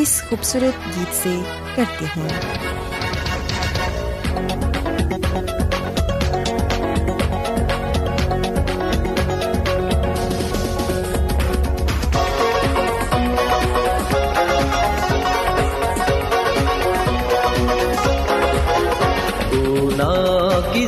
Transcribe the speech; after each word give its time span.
اس 0.00 0.22
خوبصورت 0.28 0.98
گیت 0.98 1.14
سے 1.14 1.40
کرتے 1.74 2.04
ہیں۔ 2.04 2.28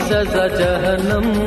سزا 0.08 0.46
جہنم 0.46 1.37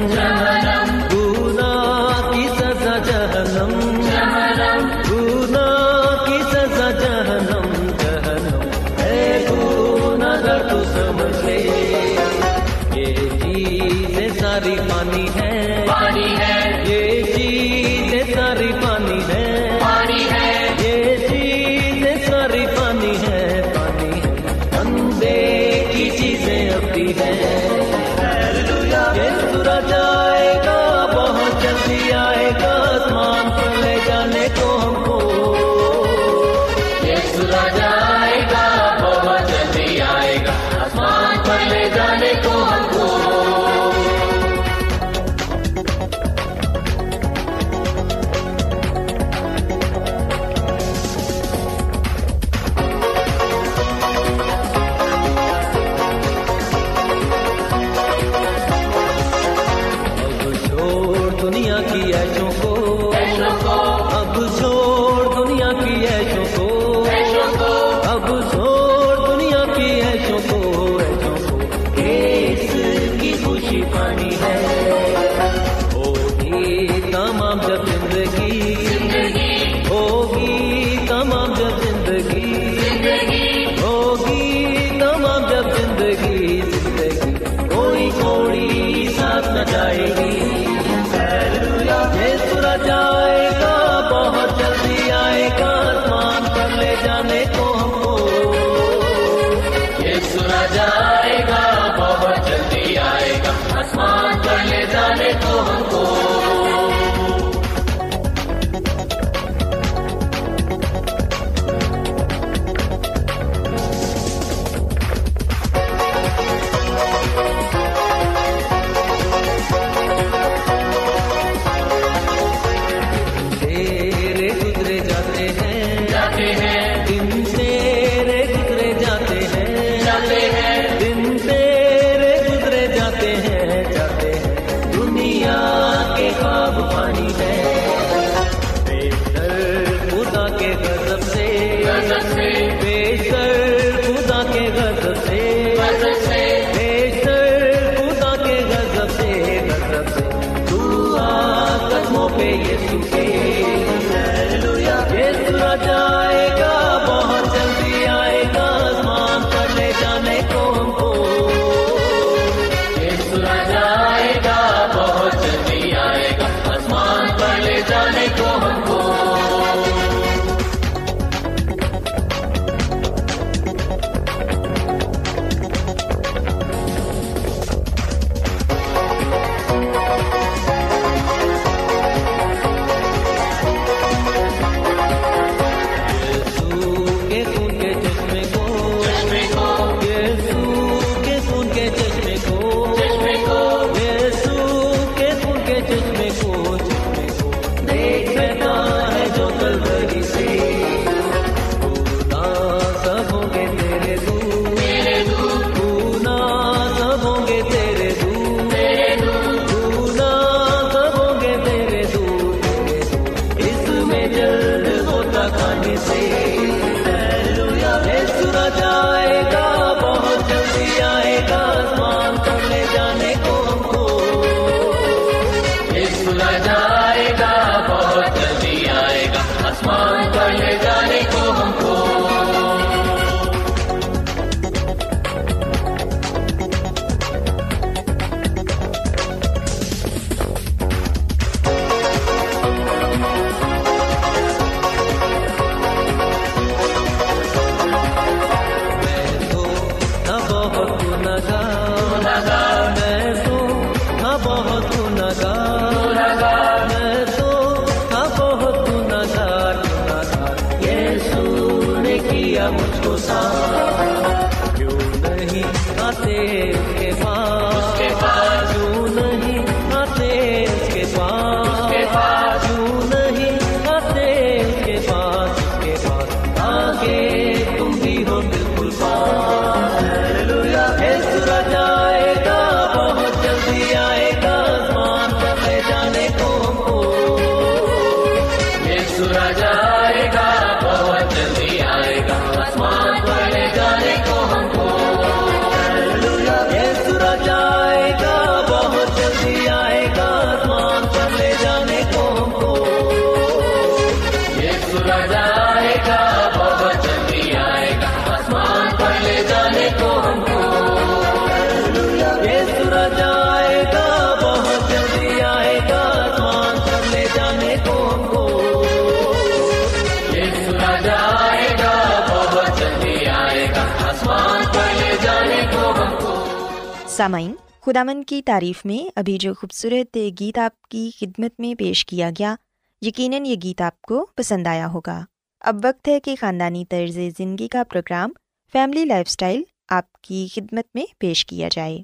سامعین 327.11 327.55
خدامن 327.81 328.23
کی 328.23 328.41
تعریف 328.41 328.85
میں 328.85 329.09
ابھی 329.15 329.37
جو 329.37 329.53
خوبصورت 329.53 330.17
گیت 330.39 330.57
آپ 330.57 330.81
کی 330.81 331.09
خدمت 331.19 331.59
میں 331.59 331.75
پیش 331.75 332.05
کیا 332.05 332.29
گیا، 332.39 332.55
یقیناً 333.01 333.45
یہ 333.45 333.55
گیت 333.63 333.81
آپ 333.81 334.01
کو 334.01 334.27
پسند 334.35 334.67
آیا 334.67 334.87
ہوگا۔ 334.87 335.25
اب 335.61 335.75
وقت 335.83 336.07
ہے 336.07 336.19
کہ 336.19 336.35
خاندانی 336.39 336.85
طرز 336.85 337.19
زندگی 337.37 337.67
کا 337.67 337.83
پروگرام 337.83 338.31
فیملی 338.71 339.05
لائف 339.05 339.27
اسٹائل 339.29 339.63
آپ 339.89 340.21
کی 340.21 340.47
خدمت 340.53 340.85
میں 340.93 341.05
پیش 341.17 341.45
کیا 341.45 341.69
جائے۔ 341.71 341.99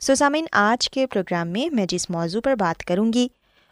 سو 0.00 0.14
سامعین، 0.14 0.46
آج 0.52 0.90
کے 0.90 1.06
پروگرام 1.06 1.48
میں 1.48 1.74
میں 1.74 1.86
جس 1.88 2.10
موضوع 2.10 2.40
پر 2.40 2.54
بات 2.54 2.84
کروں 2.84 3.12
گی، 3.12 3.28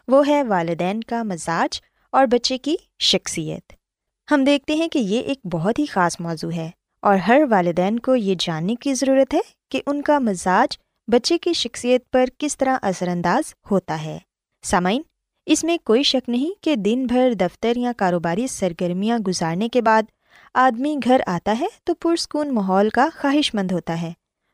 وہ 0.07 0.27
ہے 0.27 0.43
والدین 0.43 1.01
کا 1.03 1.23
مزاج 1.23 1.81
اور 2.11 2.25
بچے 2.25 2.57
کی 2.57 2.75
شخصیت۔ 2.99 3.73
ہم 4.31 4.43
دیکھتے 4.43 4.75
ہیں 4.75 4.87
کہ 4.87 4.99
یہ 4.99 5.21
ایک 5.21 5.39
بہت 5.51 5.79
ہی 5.79 5.85
خاص 5.85 6.19
موضوع 6.19 6.51
ہے 6.51 6.69
اور 7.01 7.17
ہر 7.17 7.41
والدین 7.49 7.99
کو 7.99 8.15
یہ 8.15 8.35
جاننے 8.39 8.75
کی 8.75 8.93
ضرورت 8.93 9.33
ہے 9.33 9.54
کہ 9.69 9.81
ان 9.87 10.01
کا 10.01 10.19
مزاج 10.19 10.77
بچے 11.07 11.37
کی 11.37 11.53
شخصیت 11.53 12.11
پر 12.11 12.25
کس 12.37 12.57
طرح 12.57 12.77
اثر 12.81 13.07
انداز 13.07 13.53
ہوتا 13.71 14.03
ہے۔ 14.03 14.19
سامعین، 14.63 15.01
اس 15.45 15.63
میں 15.63 15.77
کوئی 15.85 16.03
شک 16.03 16.29
نہیں 16.29 16.63
کہ 16.63 16.75
دن 16.75 17.05
بھر 17.05 17.33
دفتر 17.33 17.75
یا 17.75 17.91
کاروباری 17.97 18.47
سرگرمیاں 18.47 19.19
گزارنے 19.19 19.69
کے 19.69 19.81
بعد 19.81 20.03
آدمی 20.53 20.97
گھر 21.03 21.21
آتا 21.27 21.55
ہے 21.59 21.65
تو 21.83 21.93
پرسکون 21.93 22.53
ماحول 22.53 22.89
کا 22.89 23.09
خواہش 23.21 23.55
مند 23.55 23.71
ہوتا 23.71 24.01
ہے۔ 24.01 24.13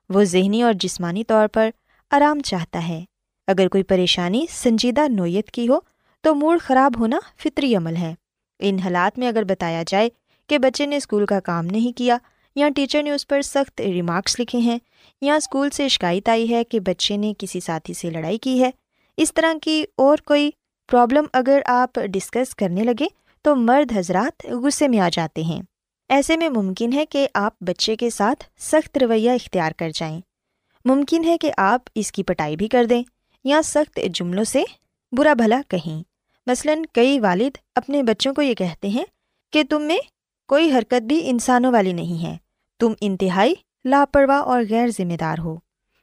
وہ 0.10 0.24
ذہنی 0.24 0.62
اور 0.62 0.74
جسمانی 0.74 1.24
طور 1.24 1.48
پر 1.48 1.70
آرام 2.12 2.40
چاہتا 2.40 2.88
ہے۔ 2.88 3.06
اگر 3.48 3.68
کوئی 3.68 3.84
پریشانی، 3.84 4.46
سنجیدہ 4.50 5.08
نوعیت 5.08 5.52
کی 5.52 5.68
ہو 5.68 5.80
تو 6.22 6.36
موڈ 6.36 6.62
خراب 6.62 7.00
ہونا 7.00 7.20
فطری 7.38 7.76
عمل 7.76 7.96
ہے۔ 7.96 8.16
ان 8.60 8.80
حالات 8.80 9.20
میں 9.20 9.28
اگر 9.28 9.44
بتایا 9.44 9.84
جائے 9.88 10.10
کہ 10.48 10.58
بچے 10.58 10.86
نے 10.86 10.98
اسکول 10.98 11.26
کا 11.26 11.40
کام 11.40 11.66
نہیں 11.66 11.98
کیا 11.98 12.18
یا 12.56 12.70
ٹیچر 12.70 13.04
نے 13.04 13.12
اس 13.12 13.28
پر 13.28 13.42
سخت 13.42 13.82
ریمارکس 13.82 14.40
لکھے 14.40 14.60
ہیں۔ 14.60 14.80
یا 15.22 15.36
اسکول 15.36 15.70
سے 15.70 15.88
شکایت 15.88 16.30
آئی 16.30 16.54
ہے 16.54 16.64
کہ 16.64 16.80
بچے 16.80 17.18
نے 17.18 17.34
کسی 17.38 17.60
ساتھی 17.60 17.94
سے 17.94 18.10
لڑائی 18.10 18.38
کی 18.38 18.64
ہے۔ 18.64 18.72
اس 19.18 19.34
طرح 19.34 19.54
کی 19.62 19.84
اور 19.98 20.18
کوئی 20.18 20.52
پرابلم 20.88 21.26
اگر 21.34 21.62
آپ 21.66 22.00
ڈسکس 22.06 22.56
کرنے 22.56 22.84
لگے 22.84 23.06
تو 23.42 23.56
مرد 23.56 23.98
حضرات 23.98 24.46
غصے 24.46 24.88
میں 24.88 25.00
آ 25.00 25.10
جاتے 25.12 25.42
ہیں۔ 25.44 25.62
ایسے 26.10 26.38
میں 26.38 26.50
ممکن 26.50 26.94
ہے 26.94 27.06
کہ 27.06 27.28
آپ 27.34 27.54
بچے 27.60 27.96
کے 27.96 28.10
ساتھ 28.10 28.44
سخت 28.58 28.98
رویہ 28.98 29.32
اختیار 29.32 29.72
کر 29.72 29.90
جائیں۔ 29.94 30.22
ممکن 30.86 31.24
ہے 31.24 31.38
کہ 31.38 31.52
آپ 31.58 31.82
اس 31.96 32.12
کی 32.12 32.24
پٹائی 32.24 32.56
بھی 32.56 32.68
کر 32.68 32.86
دیں 32.86 33.04
یا 33.44 33.62
سخت 33.64 34.00
جملوں 34.14 34.44
سے 34.44 34.64
برا 35.12 35.34
بھلا 35.34 35.62
کہیں۔ 35.68 36.04
مثلاً 36.48 36.82
کئی 36.94 37.20
والد 37.20 37.58
اپنے 37.76 38.04
بچوں 38.04 38.34
کو 38.34 38.42
یہ 38.42 38.54
کہتے 38.54 38.88
ہیں 38.88 39.06
کہ 39.54 39.64
تم 39.70 39.82
میں 39.82 39.98
کوئی 40.52 40.72
حرکت 40.72 41.04
بھی 41.04 41.30
انسانوں 41.30 41.72
والی 41.72 41.94
نہیں 41.94 42.24
ہے۔ 42.24 42.38
تم 42.80 42.94
انتہائی 43.02 43.54
لاپرواہ 43.86 44.42
اور 44.42 44.64
غیر 44.70 44.88
ذمہ 44.88 45.14
دار 45.14 45.38
ہو۔ 45.40 45.58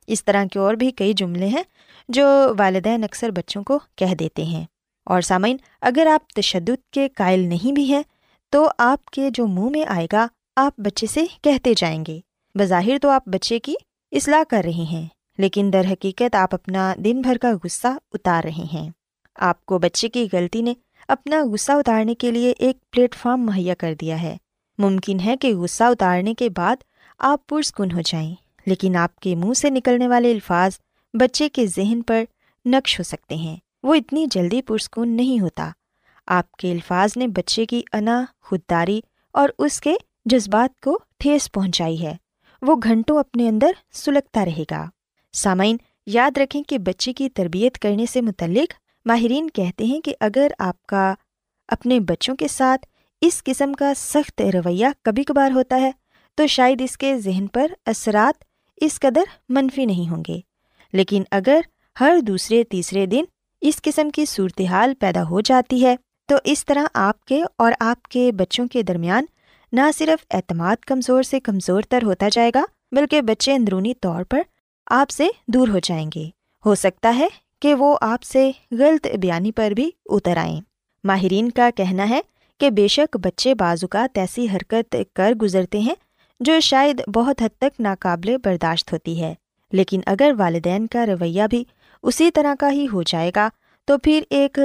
اس 0.07 0.25
طرح 0.25 0.45
کے 0.52 0.59
اور 0.59 0.75
بھی 0.75 0.90
کئی 0.90 1.12
جملے 1.12 1.47
ہیں 1.47 1.62
جو 2.09 2.25
والدین 2.59 3.05
اکثر 3.05 3.31
بچوں 3.31 3.64
کو 3.64 3.78
کہہ 3.97 4.14
دیتے 4.14 4.45
ہیں۔ 4.45 4.64
اور 5.05 5.21
سامعین، 5.21 5.57
اگر 5.81 6.07
آپ 6.07 6.28
تشدد 6.28 6.93
کے 6.93 7.09
قائل 7.09 7.40
نہیں 7.40 7.73
بھی 7.73 7.95
ہیں، 7.95 8.02
تو 8.50 8.71
آپ 8.78 9.05
کے 9.05 9.31
جو 9.31 9.47
منہ 9.47 9.71
میں 9.71 9.85
آئے 9.88 10.07
گا، 10.12 10.26
آپ 10.57 10.81
بچے 10.81 11.07
سے 11.07 11.25
کہتے 11.43 11.73
جائیں 11.76 12.05
گے۔ 12.09 12.21
بظاہر 12.55 12.99
تو 13.02 13.09
آپ 13.09 13.23
بچے 13.26 13.59
کی 13.59 13.75
اصلاح 14.12 14.43
کر 14.49 14.62
رہے 14.64 14.85
ہیں، 14.93 15.07
لیکن 15.38 15.71
در 15.73 15.83
حقیقت 15.90 16.35
آپ 16.35 16.55
اپنا 16.55 16.95
دن 17.05 17.21
بھر 17.21 17.38
کا 17.38 17.52
غصہ 17.64 17.88
اتار 18.12 18.45
رہے 18.45 18.67
ہیں۔ 18.73 18.90
آپ 19.35 19.67
کو 19.67 19.78
بچے 19.78 20.09
کی 20.09 20.28
غلطی 20.33 20.62
نے 20.62 20.75
اپنا 21.09 21.45
غصہ 21.53 21.73
اتارنے 21.73 22.15
کے 22.15 22.31
لیے 22.31 22.55
ایک 22.59 22.91
پلیٹ 22.91 23.15
فارم 23.15 23.41
مہیا 23.41 23.75
کر 23.75 23.95
دیا 24.00 24.23
ہے۔ 24.23 24.37
ممکن 24.79 25.21
ہے 25.21 25.37
کہ 25.37 25.57
غصہ 25.57 25.85
اتارنے 25.85 26.35
کے 26.35 26.49
بعد 26.49 26.77
آپ 27.19 27.47
پرسکون 27.47 27.93
ہو 27.93 28.00
جائیں، 28.00 28.35
لیکن 28.67 28.97
آپ 28.97 29.17
کے 29.17 29.35
منہ 29.35 29.53
سے 29.53 29.71
نکلنے 29.71 30.09
والے 30.09 30.33
الفاظ 30.33 30.73
بچے 31.15 31.49
کے 31.49 31.67
ذہن 31.67 32.03
پر 32.03 32.25
نقش 32.65 32.99
ہو 32.99 33.05
سکتے 33.05 33.35
ہیں۔ 33.35 33.57
وہ 33.83 33.95
اتنی 33.95 34.27
جلدی 34.31 34.62
پرسکون 34.62 35.09
نہیں 35.09 35.41
ہوتا۔ 35.41 35.71
آپ 36.27 36.53
کے 36.53 36.73
الفاظ 36.73 37.17
نے 37.17 37.29
بچے 37.29 37.67
کی 37.67 37.83
انا، 37.93 38.25
خودداری 38.41 39.00
اور 39.33 39.49
اس 39.59 39.81
کے 39.81 39.95
جذبات 40.25 40.81
کو 40.81 40.99
ٹھیس 41.19 41.53
پہنچائی 41.53 42.03
ہے۔ 42.03 42.17
وہ 42.62 42.77
گھنٹوں 42.85 43.19
اپنے 43.19 43.49
اندر 43.49 43.71
سلگتا 43.93 44.45
رہے 44.45 44.65
گا۔ 44.71 44.87
سامعین، 45.33 45.77
یاد 46.07 46.38
رکھیں 46.38 46.62
کہ 46.62 46.79
بچے 46.79 47.12
کی 47.12 47.29
تربیت 47.29 47.79
کرنے 47.79 48.07
سے 48.07 48.21
متعلق 48.21 48.73
ماہرین 49.09 49.50
کہتے 49.50 49.85
ہیں 49.85 50.00
کہ 50.00 50.15
اگر 50.21 50.47
آپ 50.59 50.87
کا 50.87 51.15
اپنے 51.69 52.00
بچوں 52.00 52.37
کے 52.37 52.49
ساتھ 52.49 52.87
اس 53.21 53.45
قسم 53.45 53.73
کا 53.73 53.93
سخت 53.97 54.41
رویہ 54.41 54.87
کبھی 55.03 55.25
کبھار 55.25 55.50
ہوتا 55.50 55.81
ہے، 55.81 55.91
تو 56.35 56.47
شاید 56.47 56.81
اس 56.81 56.99
کے 56.99 57.19
ذہن 57.19 57.47
پر 57.47 57.73
اثرات 57.87 58.45
اس 58.77 59.00
قدر 59.00 59.23
منفی 59.49 59.85
نہیں 59.85 60.11
ہوں 60.11 60.23
گے۔ 60.29 60.41
لیکن 60.93 61.23
اگر 61.31 61.61
ہر 62.00 62.21
دوسرے 62.23 62.65
تیسرے 62.65 63.07
دن 63.07 63.25
اس 63.61 63.83
قسم 63.83 64.11
کی 64.11 64.25
صورتحال 64.25 64.95
پیدا 64.95 65.23
ہو 65.23 65.41
جاتی 65.41 65.85
ہے، 65.85 65.97
تو 66.27 66.37
اس 66.45 66.67
طرح 66.67 66.85
آپ 66.95 67.25
کے 67.25 67.43
اور 67.57 67.73
آپ 67.81 68.03
کے 68.03 68.33
بچوں 68.33 68.67
کے 68.67 68.83
درمیان 68.83 69.25
نہ 69.73 69.81
صرف 69.95 70.27
اعتماد 70.31 70.77
کمزور 70.77 71.23
سے 71.23 71.41
کمزور 71.41 71.83
تر 71.83 71.99
ہوتا 72.03 72.29
جائے 72.33 72.50
گا، 72.55 72.65
بلکہ 72.93 73.23
بچے 73.23 73.55
اندرونی 73.55 73.95
طور 73.95 74.23
پر 74.23 74.41
آپ 74.87 75.11
سے 75.11 75.29
دور 75.49 75.69
ہو 75.69 75.79
جائیں 75.79 76.11
گے۔ 76.15 76.31
ہو 76.67 76.75
سکتا 76.75 77.15
ہے 77.19 77.29
کہ 77.61 77.75
وہ 77.75 77.99
آپ 78.00 78.23
سے 78.23 78.50
غلط 78.73 79.07
بیانی 79.21 79.53
پر 79.53 79.71
بھی 79.71 79.91
اتر 80.07 80.37
آئیں۔ 80.37 80.61
ماہرین 81.05 81.50
کا 81.50 81.71
کہنا 81.77 82.09
ہے 82.09 82.21
کہ 82.61 82.71
بے 82.71 82.88
شک 82.88 83.17
بچے 83.17 83.55
بعض 83.55 83.85
اوقات 83.85 84.19
ایسی 84.19 84.47
حرکت 84.55 84.97
کر 85.15 85.35
گزرتے 85.35 85.79
ہیں 85.79 85.95
جو 86.41 86.61
شاید 86.61 87.03
بہت 87.15 87.43
حد 87.43 87.59
تک 87.59 87.81
ناقابل 87.81 88.37
برداشت 88.45 88.93
ہوتی 88.93 89.23
ہے۔ 89.23 89.35
لیکن 89.73 90.00
اگر 90.07 90.33
والدین 90.38 90.87
کا 90.87 91.07
رویہ 91.07 91.43
بھی 91.50 91.65
اسی 92.03 92.31
طرح 92.31 92.55
کا 92.61 92.73
ہی 92.73 92.87
ہو 92.93 93.03
جائے 93.03 93.33
گا، 93.37 93.49
تو 93.85 93.99
پھر 93.99 94.23
ایک 94.31 94.59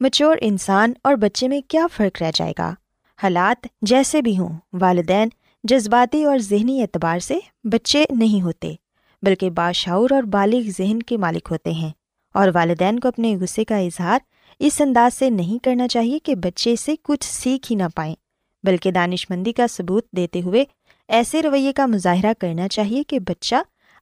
مچور 0.00 0.36
انسان 0.40 0.92
اور 1.04 1.14
بچے 1.14 1.48
میں 1.48 1.60
کیا 1.68 1.86
فرق 1.92 2.22
رہ 2.22 2.30
جائے 2.34 2.52
گا؟ 2.58 2.74
حالات 3.22 3.66
جیسے 3.82 4.22
بھی 4.22 4.38
ہوں، 4.38 4.58
والدین 4.72 5.28
جذباتی 5.64 6.24
اور 6.24 6.38
ذہنی 6.38 6.82
اعتبار 6.82 7.18
سے 7.18 7.38
بچے 7.64 8.04
نہیں 8.10 8.42
ہوتے، 8.42 8.74
بلکہ 9.22 9.50
باشعور 9.50 10.10
اور 10.10 10.22
بالغ 10.22 10.60
ذہن 10.78 11.02
کے 11.02 11.16
مالک 11.16 11.48
ہوتے 11.50 11.70
ہیں۔ 11.70 11.90
اور 12.34 12.48
والدین 12.54 13.00
کو 13.00 13.08
اپنے 13.08 13.36
غصے 13.40 13.64
کا 13.64 13.76
اظہار 13.76 14.18
اس 14.58 14.80
انداز 14.80 15.18
سے 15.18 15.30
نہیں 15.30 15.64
کرنا 15.64 15.88
چاہیے 15.88 16.18
کہ 16.18 16.34
بچے 16.34 16.76
سے 16.76 16.94
کچھ 17.02 17.24
سیکھ 17.24 17.72
ہی 17.72 17.76
نہ 17.76 17.82
پائیں، 17.94 18.14
بلکہ 18.62 18.90
دانش 18.90 19.30
مندی 19.30 19.52
کا 19.52 19.66
ثبوت 19.70 20.12
دیتے 20.12 20.42
ہوئے 20.42 20.64
ایسے 21.08 21.42
رویے 21.42 21.72
کا 21.72 21.86
مظاہرہ 21.86 22.32
کرنا 22.40 22.68
چاہیے 22.68 23.02
کہ 23.02 23.18
بچہ 23.18 23.54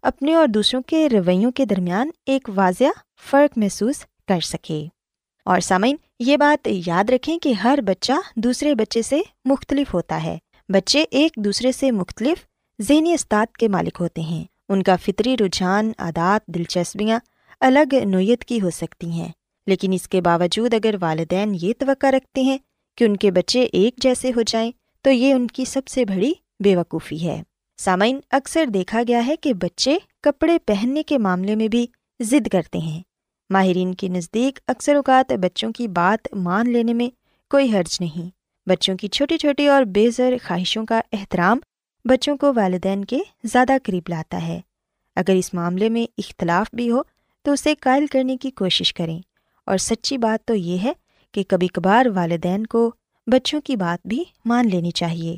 اپنے 0.02 0.34
اور 0.34 0.46
دوسروں 0.46 0.82
کے 0.86 1.08
رویوں 1.08 1.52
کے 1.52 1.64
درمیان 1.64 2.10
ایک 2.26 2.50
واضح 2.54 3.00
فرق 3.30 3.58
محسوس 3.58 4.06
کر 4.28 4.40
سکے۔ 4.40 4.86
اور 5.44 5.60
سامعین، 5.60 5.96
یہ 6.20 6.36
بات 6.36 6.68
یاد 6.86 7.10
رکھیں 7.10 7.38
کہ 7.38 7.52
ہر 7.52 7.78
بچہ 7.86 8.12
دوسرے 8.36 8.74
بچے 8.74 9.02
سے 9.02 9.20
مختلف 9.44 9.94
ہوتا 9.94 10.22
ہے۔ 10.22 10.38
بچے 10.68 11.04
ایک 11.10 11.32
دوسرے 11.36 11.72
سے 11.72 11.90
مختلف 11.90 12.46
ذہنی 12.82 13.12
استاد 13.12 13.56
کے 13.56 13.68
مالک 13.68 13.96
ہوتے 14.00 14.20
ہیں۔ 14.20 14.44
ان 14.68 14.82
کا 14.82 14.96
فطری 14.96 15.36
رجحان، 15.40 15.92
عادات، 15.98 16.46
دلچسپیاں 16.46 17.18
الگ 17.62 17.94
نوعیت 18.04 18.44
کی 18.44 18.60
ہو 18.60 18.70
سکتی 18.70 19.10
ہیں۔ 19.10 19.32
لیکن 19.66 19.92
اس 19.92 20.08
کے 20.08 20.20
باوجود 20.20 20.74
اگر 20.74 20.94
والدین 21.00 21.56
یہ 21.62 21.72
توقع 21.78 22.06
رکھتے 22.06 22.40
ہیں 22.40 22.58
کہ 22.96 23.04
ان 23.04 23.16
کے 23.16 23.30
بچے 23.30 23.68
ایک 23.72 23.94
جیسے 23.96 24.30
ہو 24.36 24.42
جائیں، 24.42 24.72
تو 25.02 25.10
یہ 25.10 25.34
ان 25.34 25.46
کی 25.46 25.64
سب 25.64 25.86
سے 25.86 26.04
بڑی 26.04 26.32
بے 26.64 26.76
وقوفی 26.76 27.28
ہے۔ 27.28 27.42
سامعین، 27.78 28.20
اکثر 28.30 28.64
دیکھا 28.66 29.02
گیا 29.08 29.26
ہے 29.26 29.36
کہ 29.36 29.54
بچے 29.54 29.98
کپڑے 30.22 30.58
پہننے 30.66 31.02
کے 31.02 31.18
معاملے 31.18 31.56
میں 31.56 31.68
بھی 31.68 31.86
ضد 32.20 32.48
کرتے 32.48 32.78
ہیں۔ 32.78 33.02
ماہرین 33.50 33.94
کے 33.94 34.08
نزدیک 34.08 34.58
اکثر 34.66 34.94
اوقات 34.94 35.32
بچوں 35.32 35.72
کی 35.72 35.88
بات 35.88 36.34
مان 36.34 36.70
لینے 36.70 36.94
میں 36.94 37.08
کوئی 37.50 37.76
حرج 37.76 37.96
نہیں۔ 38.00 38.30
بچوں 38.68 38.96
کی 38.96 39.08
چھوٹی 39.08 39.38
چھوٹی 39.38 39.68
اور 39.68 39.82
بے 39.82 40.10
زر 40.10 40.34
خواہشوں 40.48 40.86
کا 40.86 41.00
احترام 41.12 41.58
بچوں 42.04 42.36
کو 42.36 42.52
والدین 42.54 43.04
کے 43.04 43.18
زیادہ 43.44 43.72
قریب 43.82 44.02
لاتا 44.08 44.46
ہے۔ 44.46 44.60
اگر 45.16 45.34
اس 45.34 45.54
معاملے 45.54 45.88
میں 45.88 46.06
اختلاف 46.18 46.66
بھی 46.72 46.90
ہو 46.90 47.02
تو 47.42 47.52
اسے 47.52 47.74
قائل 47.74 48.06
کرنے 48.06 48.36
کی 48.36 48.50
کوشش 48.50 48.94
کریں۔ 48.94 49.18
اور 49.66 49.78
سچی 49.78 50.18
بات 50.18 50.48
تو 50.48 50.54
یہ 50.54 50.78
ہے 50.78 50.92
کہ 51.32 51.42
کبھی 51.48 51.66
کبھار 51.66 52.06
والدین 52.06 52.66
کو 52.66 52.90
بچوں 53.26 53.60
کی 53.60 53.76
بات 53.76 54.06
بھی 54.06 54.24
مان 54.44 54.68
لینی 54.68 54.90
چاہیے۔ 54.90 55.36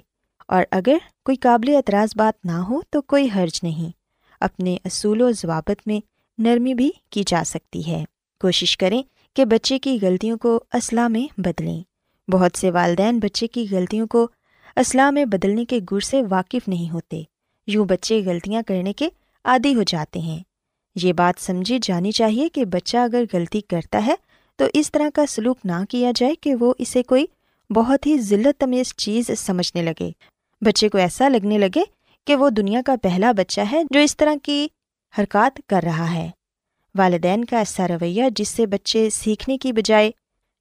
اور 0.49 0.63
اگر 0.71 0.97
کوئی 1.25 1.37
قابل 1.37 1.77
اعتراض 1.77 2.17
بات 2.17 2.47
نہ 2.47 2.53
ہو 2.53 2.81
تو 2.91 3.03
کوئی 3.03 3.29
حرج 3.37 3.61
نہیں۔ 3.63 3.91
اپنے 4.41 4.77
اصول 4.85 5.21
و 5.21 5.33
ضوابط 5.33 5.83
میں 5.87 6.01
نرمی 6.39 6.75
بھی 6.75 6.91
کی 7.11 7.23
جا 7.27 7.43
سکتی 7.47 7.87
ہے۔ 7.87 8.05
کوشش 8.41 8.77
کریں 8.77 9.03
کہ 9.37 9.45
بچے 9.45 9.79
کی 9.79 9.99
غلطیوں 10.03 10.39
کو 10.39 10.61
اسلحہ 10.73 11.09
میں 11.09 11.41
بدلیں۔ 11.41 11.83
بہت 12.31 12.59
سے 12.59 12.71
والدین 12.71 13.19
بچے 13.19 13.47
کی 13.47 13.67
غلطیوں 13.71 14.07
کو 14.07 14.29
اسلحہ 14.77 15.11
میں 15.11 15.25
بدلنے 15.25 15.65
کے 15.65 15.81
گر 15.93 16.01
سے 16.01 16.23
واقف 16.31 16.69
نہیں 16.69 16.91
ہوتے۔ 16.91 17.23
یوں 17.67 17.85
بچے 17.85 18.23
غلطیاں 18.25 18.63
کرنے 18.67 18.93
کے 18.93 19.09
عادی 19.45 19.75
ہو 19.75 19.83
جاتے 19.83 20.21
ہیں۔ 20.21 20.43
یہ 20.95 21.13
بات 21.13 21.43
سمجھی 21.43 21.79
جانی 21.83 22.13
چاہیے 22.13 22.49
کہ 22.49 22.65
بچہ 22.65 22.97
اگر 22.97 23.25
غلطی 23.33 23.61
کرتا 23.61 24.03
ہے 24.07 24.15
تو 24.57 24.65
اس 24.75 24.93
طرح 24.93 25.09
کا 25.15 25.27
سلوک 25.27 25.59
نہ 25.65 25.85
کیا 25.89 26.13
جائے 26.17 26.35
کہ 26.35 26.55
وہ 26.55 26.75
اسے 26.79 27.03
کوئی 27.03 27.27
بہت 27.71 28.07
ہی 28.07 28.19
ذلت 28.19 28.61
تمیز 28.61 28.95
چیز 28.97 29.31
سمجھنے 29.39 29.83
لگے۔ 29.83 30.11
بچے 30.61 30.89
کو 30.89 30.99
ایسا 30.99 31.29
لگنے 31.29 31.59
لگے 31.59 31.83
کہ 32.25 32.37
وہ 32.37 32.51
دنیا 32.51 32.81
کا 32.87 32.95
پہلا 33.03 33.33
بچہ 33.33 33.61
ہے 33.73 33.83
جو 33.91 34.01
اس 34.01 34.17
طرح 34.17 34.35
کی 34.43 34.69
حرکات 35.19 35.61
کر 35.67 35.81
رہا 35.85 36.15
ہے۔ 36.15 36.31
والدین 36.95 37.45
کا 37.45 37.59
ایسا 37.59 37.89
رویہ 37.89 38.25
جس 38.37 38.49
سے 38.49 38.67
بچے 38.67 39.11
سیکھنے 39.11 39.59
کی 39.59 39.73
بجائے 39.73 40.11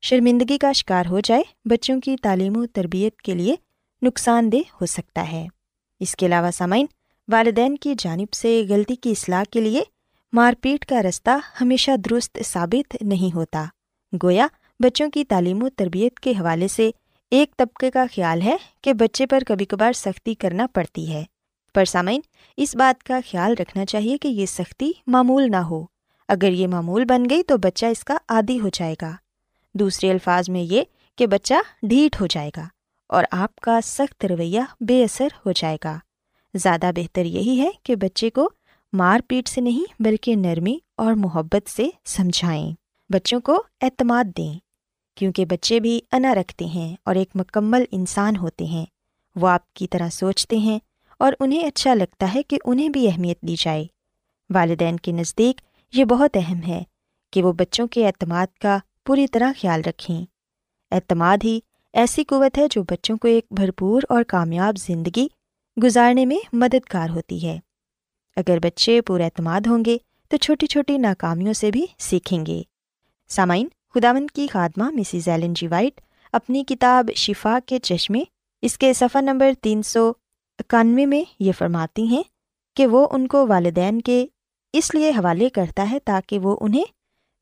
شرمندگی 0.02 0.58
کا 0.58 0.72
شکار 0.72 1.06
ہو 1.06 1.20
جائے 1.20 1.44
بچوں 1.66 2.00
کی 2.00 2.16
تعلیم 2.22 2.58
و 2.58 2.66
تربیت 2.66 3.22
کے 3.22 3.34
لیے 3.34 3.56
نقصان 4.02 4.52
دہ 4.52 4.58
ہو 4.82 4.86
سکتا 4.86 5.32
ہے۔ 5.32 5.48
اس 6.00 6.16
کے 6.16 6.26
علاوہ 6.26 6.52
سامعین، 6.52 6.86
والدین 7.28 7.78
کی 7.78 7.94
جانب 7.98 8.34
سے 8.34 8.66
غلطی 8.70 8.96
کی 8.96 9.12
اصلاح 9.12 9.44
کے 9.52 9.62
لیے 9.62 9.82
مار 10.34 10.54
پیٹ 10.62 10.86
کا 10.86 11.02
رستہ 11.02 11.30
ہمیشہ 11.62 11.92
درست 11.98 12.38
ثابت 12.46 12.98
نہیں 13.02 13.36
ہوتا۔ 13.36 13.66
گویا 14.24 14.48
بچوں 14.80 15.10
کی 15.10 15.26
تعلیم 15.26 15.64
و 15.64 15.70
تربیت 15.70 16.20
کے 16.20 16.32
حوالے 16.32 16.68
سے 16.68 16.92
ایک 17.32 17.58
طبقے 17.58 17.92
کا 17.92 18.06
خیال 18.16 18.42
ہے 18.42 18.56
کہ 18.82 18.94
بچے 18.94 19.26
پر 19.26 19.44
کبھی 19.48 19.66
کبھار 19.66 19.94
سختی 19.94 20.36
کرنا 20.36 20.68
پڑتی 20.74 21.14
ہے۔ 21.14 21.24
پر 21.74 21.86
سامعین، 21.86 22.22
اس 22.58 22.76
بات 22.76 23.04
کا 23.04 23.20
خیال 23.32 23.54
رکھنا 23.60 23.86
چاہیے 23.86 24.18
کہ 24.18 24.28
یہ 24.28 24.46
سختی 24.46 24.92
معمول 25.08 25.52
نہ 25.52 25.56
ہو۔ 25.56 25.86
اگر 26.28 26.52
یہ 26.52 26.68
معمول 26.68 27.06
بن 27.06 27.24
گئی 27.30 27.44
تو 27.44 27.58
بچہ 27.58 27.86
اس 27.86 28.04
کا 28.04 28.18
عادی 28.30 28.60
ہو 28.60 28.70
جائے 28.74 28.96
گا۔ 29.02 29.12
دوسرے 29.74 30.12
الفاظ 30.12 30.50
میں 30.50 30.62
یہ 30.62 30.82
کہ 31.16 31.28
بچہ 31.28 31.54
ڈھیٹ 31.84 32.22
ہو 32.22 32.26
جائے 32.26 32.52
گا 32.58 32.68
اور 33.08 33.24
آپ 33.32 33.56
کا 33.56 33.80
سخت 33.84 34.26
رویہ 34.26 34.62
بے 34.80 35.04
اثر 35.04 35.28
ہو 35.46 35.52
جائے 35.52 35.78
گا۔ 35.84 36.00
زیادہ 36.54 36.92
بہتر 36.96 37.26
یہی 37.26 37.62
ہے 37.62 37.70
کہ 37.84 37.96
بچے 37.96 38.30
کو 38.30 38.50
مار 38.94 39.20
پیٹ 39.28 39.48
سے 39.48 39.62
نہیں 39.62 39.94
بلکہ 40.00 40.36
نرمی 40.36 40.78
اور 40.98 41.14
محبت 41.14 41.70
سے 41.70 41.90
سمجھائیں۔ 42.06 42.72
بچوں 43.10 43.40
کو 43.40 43.64
اعتماد 43.82 44.38
دیں، 44.38 44.60
کیونکہ 45.16 45.46
بچے 45.46 45.80
بھی 45.80 46.02
انا 46.12 46.36
رکھتے 46.36 46.66
ہیں 46.66 46.96
اور 47.06 47.16
ایک 47.16 47.30
مکمل 47.36 47.84
انسان 47.92 48.36
ہوتے 48.36 48.66
ہیں۔ 48.66 48.86
وہ 49.36 49.48
آپ 49.48 49.74
کی 49.74 49.88
طرح 49.88 50.10
سوچتے 50.10 50.58
ہیں 50.58 50.80
اور 51.20 51.34
انہیں 51.40 51.64
اچھا 51.64 51.94
لگتا 51.94 52.34
ہے 52.34 52.44
کہ 52.44 52.58
انہیں 52.66 52.90
بھی 52.90 53.08
اہمیت 53.08 53.42
دی 53.42 53.56
جائے۔ 53.58 53.86
والدین 54.50 54.98
کے 54.98 55.12
نزدیک 55.12 55.62
یہ 55.94 56.06
بہت 56.06 56.38
اہم 56.38 56.62
ہے 56.68 56.84
کہ 57.32 57.44
وہ 57.44 57.54
بچوں 57.54 57.88
کے 57.88 58.08
اعتماد 58.08 58.48
کا 58.62 58.78
پوری 59.06 59.28
طرح 59.28 59.52
خیال 59.62 59.82
رکھیں۔ 59.86 60.26
اعتماد 60.92 61.38
ہی 61.44 61.60
ایسی 61.94 62.24
قوت 62.24 62.58
ہے 62.58 62.68
جو 62.72 62.84
بچوں 62.84 63.18
کو 63.18 63.28
ایک 63.28 63.46
بھرپور 63.52 64.02
اور 64.10 64.24
کامیاب 64.24 64.78
زندگی 64.78 65.28
گزارنے 65.84 66.26
میں 66.26 66.38
مددگار 66.54 67.10
ہوتی 67.10 67.48
ہے۔ 67.48 67.60
اگر 68.36 68.58
بچے 68.60 69.02
پر 69.02 69.20
اعتماد 69.20 69.62
ہوں 69.68 69.86
گے 69.86 69.98
تو 70.30 70.38
چھوٹی 70.38 70.68
چھوٹی 70.68 70.98
ناکامیوں 70.98 71.54
سے 71.54 71.72
بھی 71.72 71.86
سیکھیں 72.00 72.46
گے۔ 72.46 72.62
سامعین، 73.30 73.68
خداوند 73.94 74.32
کی 74.32 74.48
خاتمہ 74.48 74.84
مسز 74.84 75.28
ایلن 75.28 75.54
جی 75.54 75.68
وائٹ 75.68 76.02
اپنی 76.32 76.64
کتاب 76.64 77.10
شفا 77.16 77.60
کے 77.66 77.80
چشمے، 77.80 78.24
اس 78.62 78.78
کے 78.78 78.94
صفحہ 78.94 79.22
نمبر 79.22 79.52
تین 79.62 79.84
سو 79.84 80.12
اکانوے 80.60 81.06
میں 81.06 81.24
یہ 81.40 81.52
فرماتی 81.52 82.08
ہیں 82.08 82.24
کہ 82.76 82.88
وہ 82.88 83.08
ان 83.12 83.28
کو 83.28 83.48
والدین 83.48 84.02
کے 84.02 84.26
اس 84.74 84.96
لیے 84.96 85.10
حوالے 85.10 85.50
کرتا 85.50 85.90
ہے 85.92 86.00
تاکہ 86.00 86.40
وہ 86.40 86.58
انہیں 86.62 86.84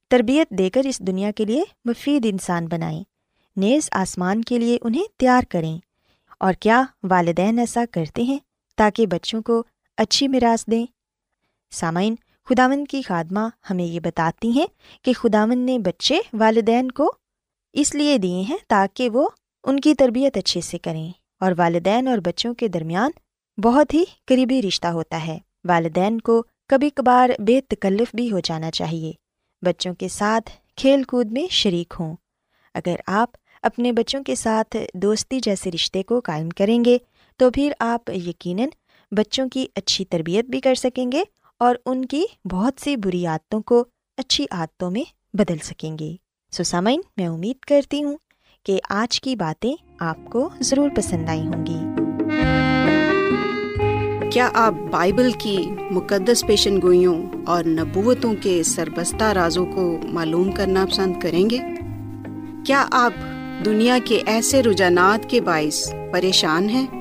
تربیت 0.10 0.50
دے 0.50 0.70
کر 0.70 0.82
اس 0.86 1.00
دنیا 1.00 1.32
کے 1.32 1.46
لیے 1.46 1.64
مفید 1.86 2.26
انسان 2.30 2.68
بنائیں۔ 2.68 3.04
نیز 3.58 3.90
آسمان 3.92 4.42
کے 4.42 4.60
لیے 4.60 4.78
انہیں 4.82 5.04
تیار 5.18 5.42
کریں۔ 5.50 5.80
اور 6.40 6.54
کیا 6.54 6.84
والدین 7.04 7.60
ایسا 7.60 7.84
کرتے 7.92 8.24
ہیں 8.24 8.40
تاکہ 8.78 9.08
بچوں 9.08 9.42
کو 9.42 9.64
اچھی 9.98 10.28
میراث 10.28 10.68
دیں۔ 10.72 10.86
سامعین 11.72 12.16
خداون 12.50 12.86
کی 12.86 13.02
خادمہ 13.02 13.40
ہمیں 13.70 13.84
یہ 13.84 14.00
بتاتی 14.00 14.52
ہیں 14.52 14.68
کہ 15.02 15.14
خداون 15.14 15.60
نے 15.60 15.80
بچے 15.80 16.20
والدین 16.34 16.92
کو 16.92 17.14
اس 17.74 17.96
لیے 17.96 18.18
دیے 18.18 18.42
ہیں 18.42 18.58
تاکہ 18.68 19.10
وہ 19.10 19.30
ان 19.64 19.80
کی 19.80 19.96
تربیت 19.96 20.38
اچھے 20.38 20.62
سے 20.62 20.78
کریں۔ 20.78 21.12
اور 21.40 21.52
والدین 21.58 22.08
اور 22.08 22.18
بچوں 22.18 22.54
کے 22.54 22.68
درمیان 22.68 23.12
بہت 23.62 23.94
ہی 23.94 24.04
قریبی 24.26 24.62
رشتہ 24.62 24.88
ہوتا 24.88 25.28
ہے۔ 25.28 25.38
والدین 25.64 26.22
کو 26.22 26.44
کبھی 26.68 26.90
کبھار 26.90 27.30
بے 27.40 27.62
تکلف 27.62 28.16
بھی 28.16 28.32
ہو 28.32 28.40
جانا 28.40 28.72
چاہیے۔ 28.72 29.12
بچوں 29.62 29.94
کے 29.94 30.08
ساتھ 30.08 30.50
کھیل 30.76 31.04
کود 31.04 31.32
میں 31.32 31.48
شریک 31.52 31.94
ہوں۔ 32.00 32.16
اگر 32.74 32.96
آپ 33.08 33.30
اپنے 33.62 33.92
بچوں 33.92 34.24
کے 34.24 34.36
ساتھ 34.36 34.78
دوستی 34.94 35.40
جیسے 35.40 35.72
رشتے 35.72 36.04
کو 36.04 36.20
قائم 36.20 36.50
کریں 36.50 36.86
گے، 36.86 36.98
تو 37.38 37.52
پھر 37.52 37.72
آپ 37.80 38.10
یقیناً 38.10 38.68
بچوں 39.12 39.50
کی 39.50 39.66
اچھی 39.76 40.06
تربیت 40.06 40.46
بھی 40.46 40.60
کر 40.60 40.76
سکیں 40.76 41.12
گے 41.12 41.24
اور 41.60 41.76
ان 41.86 42.06
کی 42.06 42.26
بہت 42.52 42.74
سی 42.82 42.96
بری 42.96 43.26
عادتوں 43.26 43.62
کو 43.62 43.86
اچھی 44.18 44.46
عادتوں 44.52 44.92
میں 44.92 45.04
بدل 45.34 45.58
سکیں 45.64 45.98
گے۔ 46.00 46.16
سسامین 46.52 47.02
میں 47.18 47.28
امید 47.28 47.60
کرتی 47.60 48.04
ہوں 48.04 48.18
کہ 48.66 48.80
آج 48.90 49.22
کی 49.22 49.36
باتیں 49.36 49.76
آپ 50.00 50.18
کو 50.30 50.50
ضرور 50.60 50.90
پسند 50.96 51.30
آئی 51.30 51.42
ہوں 51.42 51.66
گی۔ 51.66 52.02
کیا 54.30 54.50
آپ 54.54 54.74
بائبل 54.92 55.32
کی 55.32 55.58
مقدس 55.92 56.46
پیشن 56.48 56.82
گوئیوں 56.82 57.28
اور 57.46 57.64
نبوتوں 57.64 58.34
کے 58.42 58.64
سربستہ 58.64 59.24
رازوں 59.24 59.66
کو 59.66 59.98
معلوم 60.04 60.52
کرنا 60.52 60.86
پسند 60.92 61.20
کریں 61.20 61.50
گے؟ 61.50 61.58
کیا 62.66 62.88
آپ 62.92 63.14
دنیا 63.66 63.98
کے 64.06 64.22
ایسے 64.26 64.64
رجحانات 64.64 65.30
کے 65.30 65.42
باعث 65.42 65.94
پریشان 66.12 66.70
ہیں؟ 66.70 67.01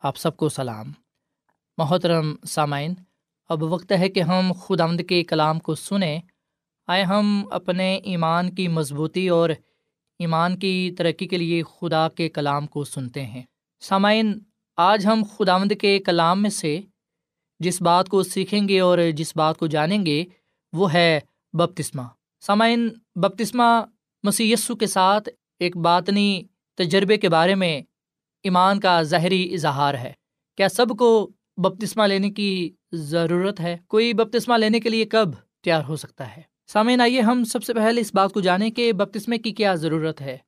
آپ 0.00 0.16
سب 0.16 0.36
کو 0.36 0.48
سلام۔ 0.48 0.86
محترم 1.78 2.34
سامعین، 2.48 2.94
اب 3.48 3.62
وقت 3.62 3.92
ہے 3.92 4.08
کہ 4.08 4.20
ہم 4.20 4.52
خدا 4.52 4.84
آمد 4.84 5.00
کے 5.08 5.24
کلام 5.24 5.58
کو 5.58 5.74
سنیں۔ 5.74 6.20
آئے 6.86 7.02
ہم 7.02 7.44
اپنے 7.50 7.96
ایمان 7.96 8.54
کی 8.54 8.68
مضبوطی 8.68 9.28
اور 9.28 9.50
ایمان 10.18 10.58
کی 10.58 10.94
ترقی 10.98 11.28
کے 11.28 11.36
لیے 11.36 11.62
خدا 11.62 12.08
کے 12.08 12.28
کلام 12.28 12.66
کو 12.66 12.84
سنتے 12.84 13.26
ہیں۔ 13.26 13.42
سامعین، 13.80 14.38
آج 14.76 15.06
ہم 15.06 15.22
خدا 15.36 15.54
آمد 15.54 15.72
کے 15.80 15.98
کلام 15.98 16.42
میں 16.42 16.50
سے 16.50 16.80
جس 17.60 17.82
بات 17.82 18.08
کو 18.08 18.22
سیکھیں 18.22 18.68
گے 18.68 18.80
اور 18.80 18.98
جس 19.16 19.36
بات 19.36 19.58
کو 19.58 19.66
جانیں 19.66 20.06
گے، 20.06 20.24
وہ 20.72 20.92
ہے 20.92 21.20
بپتسمہ۔ 21.52 22.02
سامعین، 22.40 22.88
بپتسمہ 23.14 23.84
مسی 24.22 24.54
کے 24.80 24.86
ساتھ 24.86 25.28
ایک 25.58 25.76
باطنی 25.76 26.42
تجربے 26.74 27.16
کے 27.16 27.28
بارے 27.28 27.54
میں 27.54 27.82
ایمان 28.42 28.80
کا 28.80 29.02
ظاہری 29.02 29.54
اظہار 29.54 29.94
ہے۔ 29.94 30.12
کیا 30.56 30.68
سب 30.68 30.86
کو 30.98 31.30
بپتسمہ 31.56 32.02
لینے 32.02 32.30
کی 32.30 32.70
ضرورت 32.92 33.60
ہے؟ 33.60 33.76
کوئی 33.86 34.12
بپتسمہ 34.12 34.56
لینے 34.56 34.80
کے 34.80 34.88
لیے 34.88 35.04
کب 35.04 35.28
تیار 35.64 35.82
ہو 35.88 35.96
سکتا 35.96 36.36
ہے؟ 36.36 36.42
سامعین، 36.66 37.00
آئیے 37.00 37.20
ہم 37.20 37.44
سب 37.44 37.64
سے 37.64 37.74
پہلے 37.74 38.00
اس 38.00 38.14
بات 38.14 38.32
کو 38.32 38.40
جانیں 38.40 38.70
کہ 38.70 38.92
بپتسمے 38.92 39.38
کی 39.38 39.52
کیا 39.52 39.74
ضرورت 39.74 40.20
ہے۔ 40.20 40.38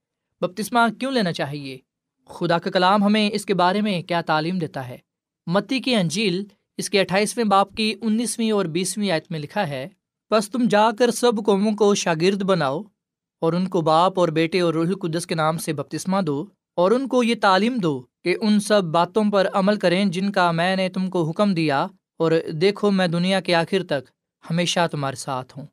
بپتسمہ 0.41 0.79
کیوں 1.01 1.13
لینا 1.13 1.33
چاہیے؟ 1.33 1.79
خدا 2.27 2.59
کا 2.59 2.71
کلام 2.71 3.05
ہمیں 3.05 3.31
اس 3.33 3.45
کے 3.45 3.55
بارے 3.55 3.81
میں 3.81 4.03
کیا 4.03 4.21
تعلیم 4.21 4.59
دیتا 4.59 4.89
ہے؟ 4.89 4.99
متی 5.47 5.81
کی 5.81 5.95
انجیل 5.95 6.45
اس 6.77 6.91
کے 6.91 7.01
اٹھائیسویں 7.01 7.45
باپ 7.45 7.75
کی 7.75 7.95
انیسویں 8.01 8.51
اور 8.51 8.65
بیسویں 8.65 9.11
آیت 9.11 9.31
میں 9.31 9.39
لکھا 9.39 9.69
ہے 9.69 9.89
بس 10.31 10.51
تم 10.51 10.69
جا 10.71 10.91
کر 10.99 11.11
سب 11.11 11.33
قوموں 11.47 11.73
کو 11.73 11.95
شاگرد 11.95 12.43
بناؤ 12.43 12.83
اور 13.41 13.53
ان 13.53 13.69
کو 13.69 13.81
باپ 13.81 14.21
اور 14.21 14.29
بیٹے 14.29 14.61
اور 14.61 14.75
روح 14.75 14.87
القدس 14.87 15.27
کے 15.27 15.35
نام 15.35 15.59
سے 15.59 15.73
بپتسمہ 15.73 16.21
دو۔ 16.21 16.47
اور 16.81 16.91
ان 16.91 17.09
کو 17.09 17.23
یہ 17.23 17.35
تعلیم 17.41 17.77
دو 17.77 18.03
کہ 18.25 18.37
ان 18.41 18.61
سب 18.61 18.85
باتوں 18.85 19.25
پر 19.31 19.49
عمل 19.53 19.77
کریں 19.77 20.05
جن 20.05 20.33
کا 20.33 20.51
میں 20.51 20.77
نے 20.77 20.89
تم 20.89 21.11
کو 21.11 21.29
حکم 21.29 21.55
دیا 21.55 21.87
اور 22.17 22.33
دیکھو 22.53 22.91
میں 22.91 23.07
دنیا 23.07 23.41
کے 23.41 23.55
آخر 23.55 23.85
تک 23.85 24.09
ہمیشہ 24.51 24.81
تمہارے 24.91 25.17
ساتھ 25.17 25.59
ہوں۔ 25.59 25.67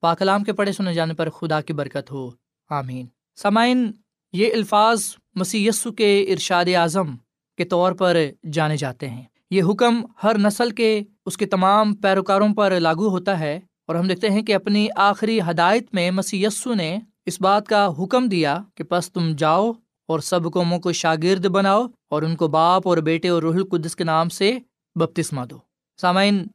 پاکلام 0.00 0.44
کے 0.44 0.52
پڑھے 0.52 0.72
سنے 0.72 0.94
جانے 0.94 1.14
پر 1.14 1.30
خدا 1.30 1.60
کی 1.60 1.72
برکت 1.72 2.10
ہو۔ 2.10 2.30
آمین۔ 2.70 3.06
سامعین، 3.36 3.92
یہ 4.32 4.52
الفاظ 4.52 5.02
مسی 5.34 5.68
کے 5.96 6.22
ارشاد 6.22 6.64
اعظم 6.76 7.16
کے 7.56 7.64
طور 7.64 7.92
پر 7.92 8.16
جانے 8.52 8.76
جاتے 8.76 9.08
ہیں۔ 9.08 9.24
یہ 9.50 9.62
حکم 9.62 10.04
ہر 10.22 10.38
نسل 10.38 10.70
کے، 10.70 11.02
اس 11.26 11.36
کے 11.36 11.46
تمام 11.46 11.94
پیروکاروں 11.94 12.54
پر 12.54 12.80
لاگو 12.80 13.08
ہوتا 13.08 13.38
ہے 13.38 13.60
اور 13.86 13.96
ہم 13.96 14.08
دیکھتے 14.08 14.30
ہیں 14.30 14.42
کہ 14.42 14.54
اپنی 14.54 14.88
آخری 14.96 15.40
ہدایت 15.40 15.84
میں 15.92 16.10
مسی 16.10 16.44
نے 16.66 16.98
اس 17.26 17.40
بات 17.40 17.66
کا 17.66 17.88
حکم 18.02 18.28
دیا 18.28 18.58
کہ 18.74 18.84
بس 18.90 19.12
تم 19.12 19.32
جاؤ 19.38 19.72
اور 20.06 20.20
سب 20.20 20.52
قوموں 20.52 20.78
کو 20.78 20.92
شاگرد 20.92 21.46
بناؤ 21.46 21.86
اور 22.10 22.22
ان 22.22 22.36
کو 22.36 22.48
باپ 22.48 22.88
اور 22.88 22.96
بیٹے 22.96 23.28
اور 23.28 23.42
روح 23.42 23.54
القدس 23.54 23.96
کے 23.96 24.04
نام 24.04 24.28
سے 24.28 24.58
بپتسمہ 24.94 25.44
دو۔ 25.44 25.58
سامعین، 26.00 26.46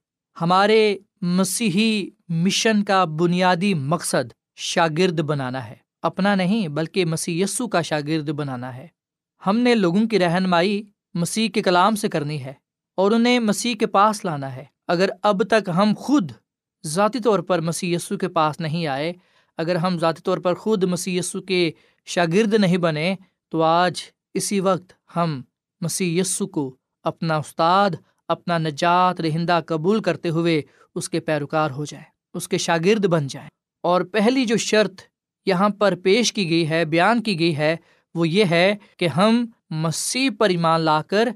ہمارے 0.42 0.98
مسیحی 1.22 2.10
مشن 2.30 2.84
کا 2.84 3.06
بنیادی 3.06 3.74
مقصد 3.74 4.34
شاگرد 4.56 5.20
بنانا 5.20 5.68
ہے۔ 5.68 5.76
اپنا 6.02 6.36
نہیں، 6.36 6.68
بلکہ 6.68 7.06
مسی 7.06 7.44
کا 7.72 7.82
شاگرد 7.82 8.30
بنانا 8.30 8.76
ہے۔ 8.76 8.88
ہم 9.48 9.58
نے 9.58 9.76
لوگوں 9.76 10.08
کی 10.08 10.20
رہنمائی 10.20 10.84
مسیح 11.14 11.50
کے 11.50 11.62
کلام 11.62 11.96
سے 11.96 12.10
کرنی 12.10 12.44
ہے 12.44 12.54
اور 12.96 13.12
انہیں 13.12 13.40
مسیح 13.40 13.76
کے 13.76 13.88
پاس 13.88 14.26
لانا 14.26 14.56
ہے۔ 14.56 14.64
اگر 14.88 15.10
اب 15.24 15.44
تک 15.44 15.70
ہم 15.78 15.94
خود 15.98 16.32
ذاتی 16.86 17.20
طور 17.20 17.40
پر 17.40 17.62
مسی 17.62 17.96
کے 18.10 18.28
پاس 18.28 18.60
نہیں 18.60 18.88
آئے، 18.88 19.14
اگر 19.58 19.76
ہم 19.76 20.00
ذاتی 20.00 20.22
طور 20.22 20.38
پر 20.38 20.54
خود 20.54 20.84
مسی 20.84 21.20
کے 21.48 21.72
شاگرد 22.06 22.54
نہیں 22.54 22.78
بنے 22.78 23.16
تو 23.52 23.62
آج 23.62 24.02
اسی 24.34 24.60
وقت 24.60 24.94
ہم 25.16 25.42
مسی 25.82 26.22
کو 26.52 26.76
اپنا 27.04 27.38
استاد، 27.38 27.90
اپنا 28.28 28.58
نجات 28.58 29.22
رہندہ 29.22 29.60
قبول 29.66 30.02
کرتے 30.02 30.30
ہوئے 30.30 30.62
اس 30.96 31.10
کے 31.10 31.20
پیروکار 31.20 31.72
ہو 31.72 31.86
جائیں، 31.86 32.06
اس 32.34 32.48
کے 32.48 32.58
شاگرد 32.58 33.06
بن 33.06 33.28
جائیں۔ 33.28 33.50
اور 33.84 34.02
پہلی 34.02 34.46
جو 34.46 34.58
شرط 34.58 35.02
یہاں 35.46 35.70
پر 35.70 35.96
پیش 35.96 36.34
کی 36.34 36.50
گئی 36.50 36.70
ہے، 36.70 36.86
بیان 36.86 37.24
کی 37.24 37.40
گئی 37.40 37.58
ہے، 37.58 37.76
وہ 38.16 38.28
یہ 38.28 38.46
ہے 38.46 38.76
کہ 38.98 39.08
ہم 39.08 39.46
مسیح 39.70 40.30
پر 40.40 40.50
ایمان 40.50 40.82
لا 40.82 41.02
کر 41.02 41.30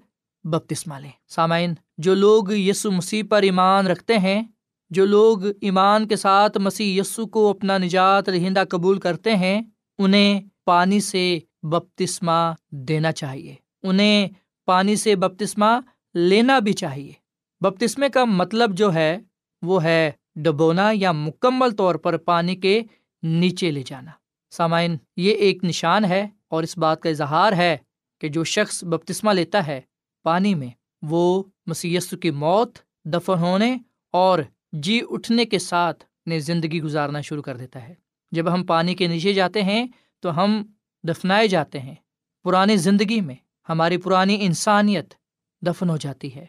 بپتسمہ 0.44 0.96
لیں۔ 0.96 1.12
سامعین، 1.28 1.74
جو 1.98 2.16
لوگ 2.16 2.52
یسو 2.52 2.92
مسیح 2.92 3.24
پر 3.30 3.42
ایمان 3.42 3.88
رکھتے 3.88 4.18
ہیں، 4.18 4.44
جو 4.90 5.06
لوگ 5.06 5.46
ایمان 5.62 6.08
کے 6.08 6.16
ساتھ 6.16 6.58
مسیح 6.58 7.02
یسو 7.02 7.28
کو 7.28 7.50
اپنا 7.50 7.78
نجات 7.78 8.30
رہندہ 8.30 8.64
قبول 8.70 9.00
کرتے 9.00 9.36
ہیں، 9.36 9.62
انہیں 9.98 10.42
پانی 10.66 11.00
سے 11.00 11.40
بپتسمہ 11.70 12.54
دینا 12.72 13.12
چاہیے۔ 13.12 13.56
انہیں 13.84 14.28
پانی 14.66 14.96
سے 14.96 15.16
بپتسمہ 15.16 15.80
لینا 16.14 16.60
بھی 16.60 16.74
چاہیے۔ 16.74 17.14
بپتسمے 17.62 18.10
کا 18.10 18.26
مطلب 18.26 18.78
جو 18.78 18.94
ہے، 18.94 19.18
وہ 19.62 19.84
ہے 19.84 20.12
ڈبونا 20.36 20.92
یا 20.94 21.12
مکمل 21.12 21.72
طور 21.72 21.96
پر 21.96 22.18
پانی 22.18 22.56
کے 22.56 22.82
نیچے 23.24 23.72
لے 23.72 23.84
جانا۔ 23.86 24.12
سامعین، 24.52 24.98
یہ 25.18 25.32
ایک 25.32 25.64
نشان 25.64 26.06
ہے 26.06 26.28
اور 26.48 26.64
اس 26.64 26.78
بات 26.78 27.02
کا 27.02 27.10
اظہار 27.10 27.54
ہے 27.54 27.78
کہ 28.22 28.30
جو 28.30 28.44
شخص 28.44 28.84
بپتسمہ 28.84 29.32
لیتا 29.32 29.68
ہے 29.68 29.82
پانی 30.24 30.56
میں، 30.56 30.70
وہ 31.02 31.44
مسیس 31.66 32.14
کی 32.22 32.32
موت، 32.32 32.78
دفن 33.06 33.34
ہونے 33.40 33.78
اور 34.12 34.40
جی 34.74 35.02
اٹھنے 35.10 35.46
کے 35.46 35.60
ساتھ 35.60 36.04
نے 36.26 36.40
زندگی 36.40 36.82
گزارنا 36.82 37.22
شروع 37.22 37.42
کر 37.42 37.58
دیتا 37.58 37.90
ہے۔ 37.90 37.94
جب 38.32 38.54
ہم 38.54 38.64
پانی 38.64 38.96
کے 38.96 39.08
نیچے 39.08 39.34
جاتے 39.34 39.62
ہیں، 39.64 39.86
تو 40.20 40.44
ہم 40.44 40.64
دفنائے 41.08 41.48
جاتے 41.48 41.80
ہیں۔ 41.80 41.96
پرانی 42.44 42.78
زندگی 42.78 43.22
میں 43.22 43.36
ہماری 43.70 43.98
پرانی 43.98 44.38
انسانیت 44.42 45.14
دفن 45.62 45.90
ہو 45.90 45.98
جاتی 45.98 46.36
ہے۔ 46.36 46.46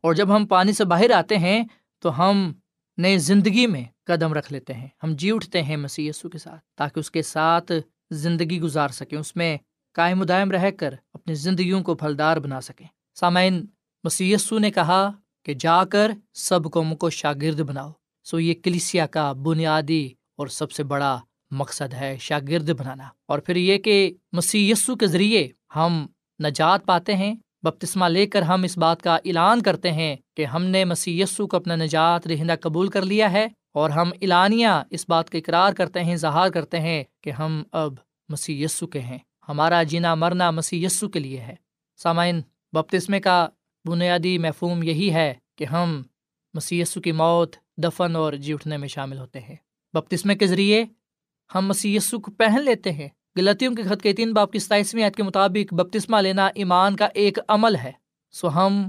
اور 0.00 0.14
جب 0.14 0.36
ہم 0.36 0.46
پانی 0.46 0.72
سے 0.72 0.84
باہر 0.84 1.10
آتے 1.10 1.38
ہیں 1.38 1.64
تو 1.98 2.18
ہم 2.18 2.52
نئے 2.96 3.18
زندگی 3.18 3.66
میں 3.66 3.84
قدم 4.04 4.32
رکھ 4.32 4.52
لیتے 4.52 4.74
ہیں۔ 4.74 4.88
ہم 5.02 5.12
جی 5.14 5.30
اٹھتے 5.30 5.62
ہیں 5.62 5.76
مسی 5.76 6.10
کے 6.32 6.38
ساتھ 6.38 6.60
تاکہ 6.76 7.00
اس 7.00 7.10
کے 7.10 7.22
ساتھ 7.22 7.72
زندگی 8.10 8.60
گزار 8.60 8.88
سکیں۔ 8.88 9.18
اس 9.18 9.36
میں 9.36 9.58
قائم 9.92 10.24
دائم 10.24 10.50
رہ 10.50 10.70
کر 10.70 10.94
اپنی 11.12 11.34
زندگیوں 11.34 11.82
کو 11.82 11.94
پھلدار 11.94 12.36
بنا 12.36 12.60
سکیں۔ 12.60 12.86
سامعین 13.14 13.66
مسی 14.04 14.34
نے 14.52 14.70
کہا 14.70 15.10
کہ 15.44 15.54
جا 15.54 15.84
کر 15.84 16.10
سب 16.34 16.70
قوموں 16.72 16.96
کو 16.96 17.10
شاگرد 17.10 17.60
بناؤ۔ 17.60 17.92
سو 18.24 18.40
یہ 18.40 18.54
کلیسیا 18.64 19.06
کا 19.06 19.32
بنیادی 19.32 20.10
اور 20.36 20.46
سب 20.46 20.70
سے 20.70 20.84
بڑا 20.84 21.20
مقصد 21.50 21.94
ہے 21.94 22.16
شاگرد 22.20 22.70
بنانا۔ 22.70 23.08
اور 23.26 23.38
پھر 23.38 23.56
یہ 23.56 23.78
کہ 23.78 24.14
مسی 24.32 24.72
کے 25.00 25.06
ذریعے 25.06 25.48
ہم 25.76 26.06
نجات 26.44 26.86
پاتے 26.86 27.16
ہیں، 27.16 27.34
بپتسمہ 27.62 28.04
لے 28.04 28.26
کر 28.26 28.42
ہم 28.42 28.62
اس 28.62 28.78
بات 28.78 29.02
کا 29.02 29.16
اعلان 29.16 29.62
کرتے 29.62 29.92
ہیں 29.92 30.16
کہ 30.36 30.44
ہم 30.44 30.64
نے 30.64 30.84
مسی 30.84 31.22
کو 31.50 31.56
اپنا 31.56 31.76
نجات 31.76 32.26
رہندہ 32.26 32.54
قبول 32.60 32.88
کر 32.88 33.02
لیا 33.02 33.32
ہے 33.32 33.46
اور 33.74 33.90
ہم 33.90 34.10
اعلانیہ 34.22 34.68
اس 34.90 35.04
بات 35.08 35.30
کا 35.30 35.38
اقرار 35.38 35.72
کرتے 35.72 36.04
ہیں، 36.04 36.12
اظہار 36.12 36.50
کرتے 36.50 36.80
ہیں 36.80 37.04
کہ 37.20 37.30
ہم 37.30 37.62
اب 37.72 37.94
مسی 38.28 38.66
کے 38.92 39.00
ہیں۔ 39.00 39.18
ہمارا 39.48 39.82
جینا 39.82 40.14
مرنا 40.14 40.50
مسی 40.50 40.86
کے 41.12 41.18
لیے 41.18 41.40
ہے۔ 41.40 41.54
سامعین 41.96 42.40
بپتسمے 42.72 43.20
کا 43.20 43.48
بنیادی 43.84 44.38
محفوم 44.38 44.82
یہی 44.82 45.12
ہے 45.12 45.34
کہ 45.56 45.64
ہم 45.64 46.02
مسی 46.54 46.82
کی 47.04 47.12
موت، 47.12 47.56
دفن 47.76 48.16
اور 48.16 48.32
جی 48.32 48.52
اٹھنے 48.52 48.76
میں 48.76 48.88
شامل 48.88 49.18
ہوتے 49.18 49.40
ہیں۔ 49.40 49.56
بپتسمے 49.94 50.34
کے 50.34 50.46
ذریعے 50.46 50.84
ہم 51.54 51.66
مسی 51.66 51.98
کو 52.10 52.30
پہن 52.30 52.62
لیتے 52.64 52.92
ہیں۔ 52.92 53.08
غلطیوں 53.36 53.74
کے 53.74 53.82
خط 53.82 54.02
کے 54.02 54.12
تین 54.12 54.32
باپ 54.32 54.52
کی 54.52 54.58
ستائیسویں 54.58 55.04
عید 55.04 55.14
کے 55.14 55.22
مطابق 55.22 55.74
بپتسمہ 55.74 56.16
لینا 56.16 56.46
ایمان 56.46 56.96
کا 56.96 57.08
ایک 57.14 57.38
عمل 57.48 57.76
ہے۔ 57.76 57.92
سو 58.32 58.54
ہم 58.54 58.88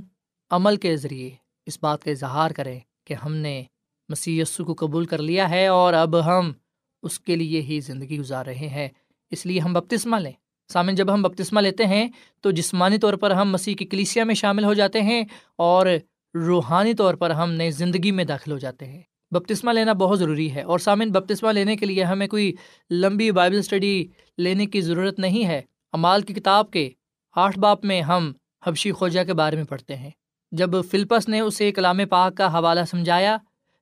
عمل 0.49 0.75
کے 0.75 0.95
ذریعے 0.97 1.29
اس 1.65 1.77
بات 1.81 2.03
کا 2.03 2.11
اظہار 2.11 2.51
کریں 2.51 2.79
کہ 3.05 3.13
ہم 3.13 3.35
نے 3.35 3.63
مسی 4.09 4.43
کو 4.57 4.73
قبول 4.73 5.05
کر 5.05 5.17
لیا 5.17 5.49
ہے 5.49 5.67
اور 5.67 5.93
اب 5.93 6.25
ہم 6.25 6.51
اس 7.03 7.19
کے 7.19 7.35
لیے 7.35 7.61
ہی 7.61 7.79
زندگی 7.79 8.19
گزار 8.19 8.45
رہے 8.45 8.67
ہیں۔ 8.67 8.87
اس 9.31 9.45
لیے 9.45 9.59
ہم 9.59 9.73
بپتسمہ 9.73 10.15
لیں۔ 10.15 10.31
سامن 10.73 10.95
جب 10.95 11.13
ہم 11.13 11.21
بپتسمہ 11.21 11.59
لیتے 11.59 11.85
ہیں 11.85 12.09
تو 12.41 12.51
جسمانی 12.51 12.97
طور 12.97 13.13
پر 13.13 13.31
ہم 13.31 13.51
مسیح 13.51 13.75
کی 13.75 13.85
کلیسیا 13.85 14.23
میں 14.23 14.35
شامل 14.35 14.63
ہو 14.63 14.73
جاتے 14.73 15.01
ہیں 15.01 15.23
اور 15.55 15.87
روحانی 16.35 16.93
طور 16.93 17.13
پر 17.13 17.29
ہم 17.29 17.51
نئی 17.51 17.71
زندگی 17.71 18.11
میں 18.11 18.23
داخل 18.23 18.51
ہو 18.51 18.57
جاتے 18.57 18.85
ہیں۔ 18.85 19.01
بپتسمہ 19.31 19.71
لینا 19.71 19.93
بہت 19.93 20.19
ضروری 20.19 20.55
ہے۔ 20.55 20.61
اور 20.61 20.79
سامن 20.79 21.11
بپتسمہ 21.11 21.51
لینے 21.51 21.75
کے 21.75 21.85
لیے 21.85 22.03
ہمیں 22.03 22.27
کوئی 22.27 22.53
لمبی 22.91 23.31
بائبل 23.31 23.57
اسٹڈی 23.57 24.07
لینے 24.37 24.65
کی 24.65 24.81
ضرورت 24.81 25.19
نہیں 25.19 25.45
ہے۔ 25.45 25.61
امال 25.91 26.21
کی 26.21 26.33
کتاب 26.33 26.71
کے 26.71 26.89
آٹھ 27.35 27.59
باپ 27.59 27.85
میں 27.85 28.01
ہم 28.01 28.31
حبشی 28.65 28.91
خوجہ 28.91 29.23
کے 29.23 29.33
بارے 29.33 29.55
میں 29.55 29.63
پڑھتے 29.63 29.95
ہیں۔ 29.95 30.09
جب 30.51 30.69
فلپس 30.91 31.29
نے 31.29 31.39
اسے 31.39 31.71
کلام 31.71 31.99
پاک 32.09 32.37
کا 32.37 32.57
حوالہ 32.57 32.79
سمجھایا، 32.89 33.37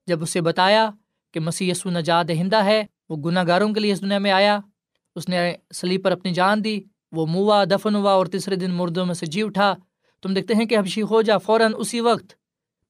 جب 0.07 0.23
اسے 0.23 0.41
بتایا 0.41 0.89
کہ 1.33 1.39
مسیح 1.39 1.71
یسو 1.71 1.89
نجات 1.89 2.27
دہندہ 2.27 2.63
ہے، 2.63 2.83
وہ 3.09 3.17
گناہ 3.17 3.43
گاروں 3.47 3.73
کے 3.73 3.79
لیے 3.79 3.91
اس 3.91 4.01
دنیا 4.01 4.17
میں 4.17 4.31
آیا۔ 4.31 4.59
اس 5.15 5.29
نے 5.29 5.53
سلیب 5.73 6.03
پر 6.03 6.11
اپنی 6.11 6.31
جان 6.31 6.63
دی، 6.63 6.81
وہ 7.11 7.25
موا 7.25 7.63
دفن 7.63 7.95
ہوا 7.95 8.11
اور 8.11 8.25
تیسرے 8.25 8.55
دن 8.55 8.71
مردوں 8.71 9.05
میں 9.05 9.13
سے 9.13 9.25
جی 9.25 9.43
اٹھا۔ 9.43 9.75
تم 10.21 10.33
دیکھتے 10.33 10.53
ہیں 10.53 10.65
کہ 10.65 10.77
حبشی 10.77 11.03
خوجہ 11.03 11.37
فوراً 11.45 11.73
اسی 11.77 12.01
وقت 12.01 12.33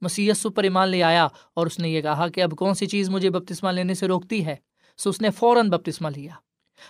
مسی 0.02 0.30
پر 0.56 0.64
ایمان 0.64 0.90
لے 0.90 1.04
آیا 1.04 1.28
اور 1.54 1.68
اس 1.68 1.80
نے 1.80 1.90
یہ 1.90 2.02
کہا 2.02 2.28
کہ 2.28 2.42
اب 2.42 2.52
کون 2.52 2.74
سی 2.74 2.86
چیز 2.86 3.10
مجھے 3.10 3.30
بپتسمہ 3.30 3.70
لینے 3.70 3.94
سے 3.94 4.08
روکتی 4.08 4.46
ہے؟ 4.46 4.56
سو 4.98 5.10
اس 5.10 5.22
نے 5.22 5.30
فوراً 5.30 5.70
بپتسمہ 5.70 6.10
لیا۔ 6.16 6.32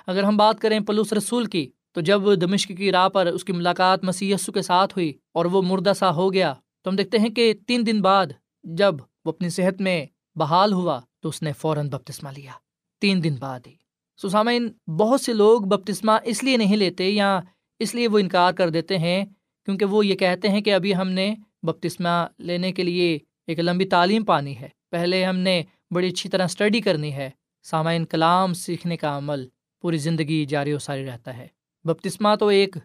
اگر 0.07 0.23
ہم 0.23 0.37
بات 0.37 0.59
کریں 0.59 0.79
پلوس 0.79 1.13
رسول 1.13 1.45
کی، 1.45 1.69
تو 1.91 2.01
جب 2.01 2.21
دمشق 2.41 2.71
کی 2.77 2.91
راہ 2.91 3.09
پر 3.09 3.25
اس 3.25 3.43
کی 3.43 3.53
ملاقات 3.53 4.03
مسی 4.03 4.33
کے 4.53 4.61
ساتھ 4.61 4.93
ہوئی 4.97 5.13
اور 5.33 5.45
وہ 5.45 5.61
مردہ 5.61 5.91
سا 5.99 6.11
ہو 6.11 6.33
گیا، 6.33 6.53
تو 6.81 6.89
ہم 6.89 6.95
دیکھتے 6.95 7.17
ہیں 7.17 7.29
کہ 7.29 7.53
تین 7.67 7.85
دن 7.85 8.01
بعد 8.01 8.25
جب 8.63 8.95
وہ 9.25 9.31
اپنی 9.31 9.49
صحت 9.49 9.81
میں 9.81 10.05
بحال 10.35 10.73
ہوا، 10.73 10.99
تو 11.19 11.29
اس 11.29 11.41
نے 11.41 11.53
فوراً 11.53 11.89
بپتسمہ 11.89 12.29
لیا۔ 12.29 12.51
تین 13.01 13.23
دن 13.23 13.35
بعد 13.39 13.59
ہی۔ 13.67 13.73
سسامین 14.21 14.69
بہت 14.87 15.21
سے 15.21 15.33
لوگ 15.33 15.61
بپتسمہ 15.61 16.11
اس 16.23 16.43
لیے 16.43 16.57
نہیں 16.57 16.77
لیتے 16.77 17.09
یا 17.09 17.39
اس 17.79 17.95
لیے 17.95 18.07
وہ 18.07 18.19
انکار 18.19 18.53
کر 18.53 18.69
دیتے 18.69 18.97
ہیں 18.97 19.25
کیونکہ 19.65 19.85
وہ 19.85 20.05
یہ 20.05 20.15
کہتے 20.15 20.49
ہیں 20.49 20.61
کہ 20.61 20.73
ابھی 20.73 20.95
ہم 20.95 21.09
نے 21.09 21.35
بپتسمہ 21.67 22.25
لینے 22.39 22.71
کے 22.71 22.83
لیے 22.83 23.17
ایک 23.47 23.59
لمبی 23.59 23.85
تعلیم 23.85 24.23
پانی 24.25 24.57
ہے۔ 24.59 24.69
پہلے 24.91 25.23
ہم 25.25 25.37
نے 25.37 25.61
بڑی 25.91 26.07
اچھی 26.07 26.29
طرح 26.29 26.45
اسٹڈی 26.45 26.81
کرنی 26.81 27.13
ہے۔ 27.13 27.29
سامعین 27.63 28.05
کلام 28.05 28.53
سیکھنے 28.53 28.97
کا 28.97 29.17
عمل 29.17 29.47
پوری 29.81 29.97
زندگی 29.97 30.45
جاری 30.45 30.73
و 30.73 30.79
ساری 30.79 31.05
رہتا 31.05 31.37
ہے۔ 31.37 31.47
بپتسمہ 31.83 32.35
تو 32.35 32.47
ایک 32.47 32.77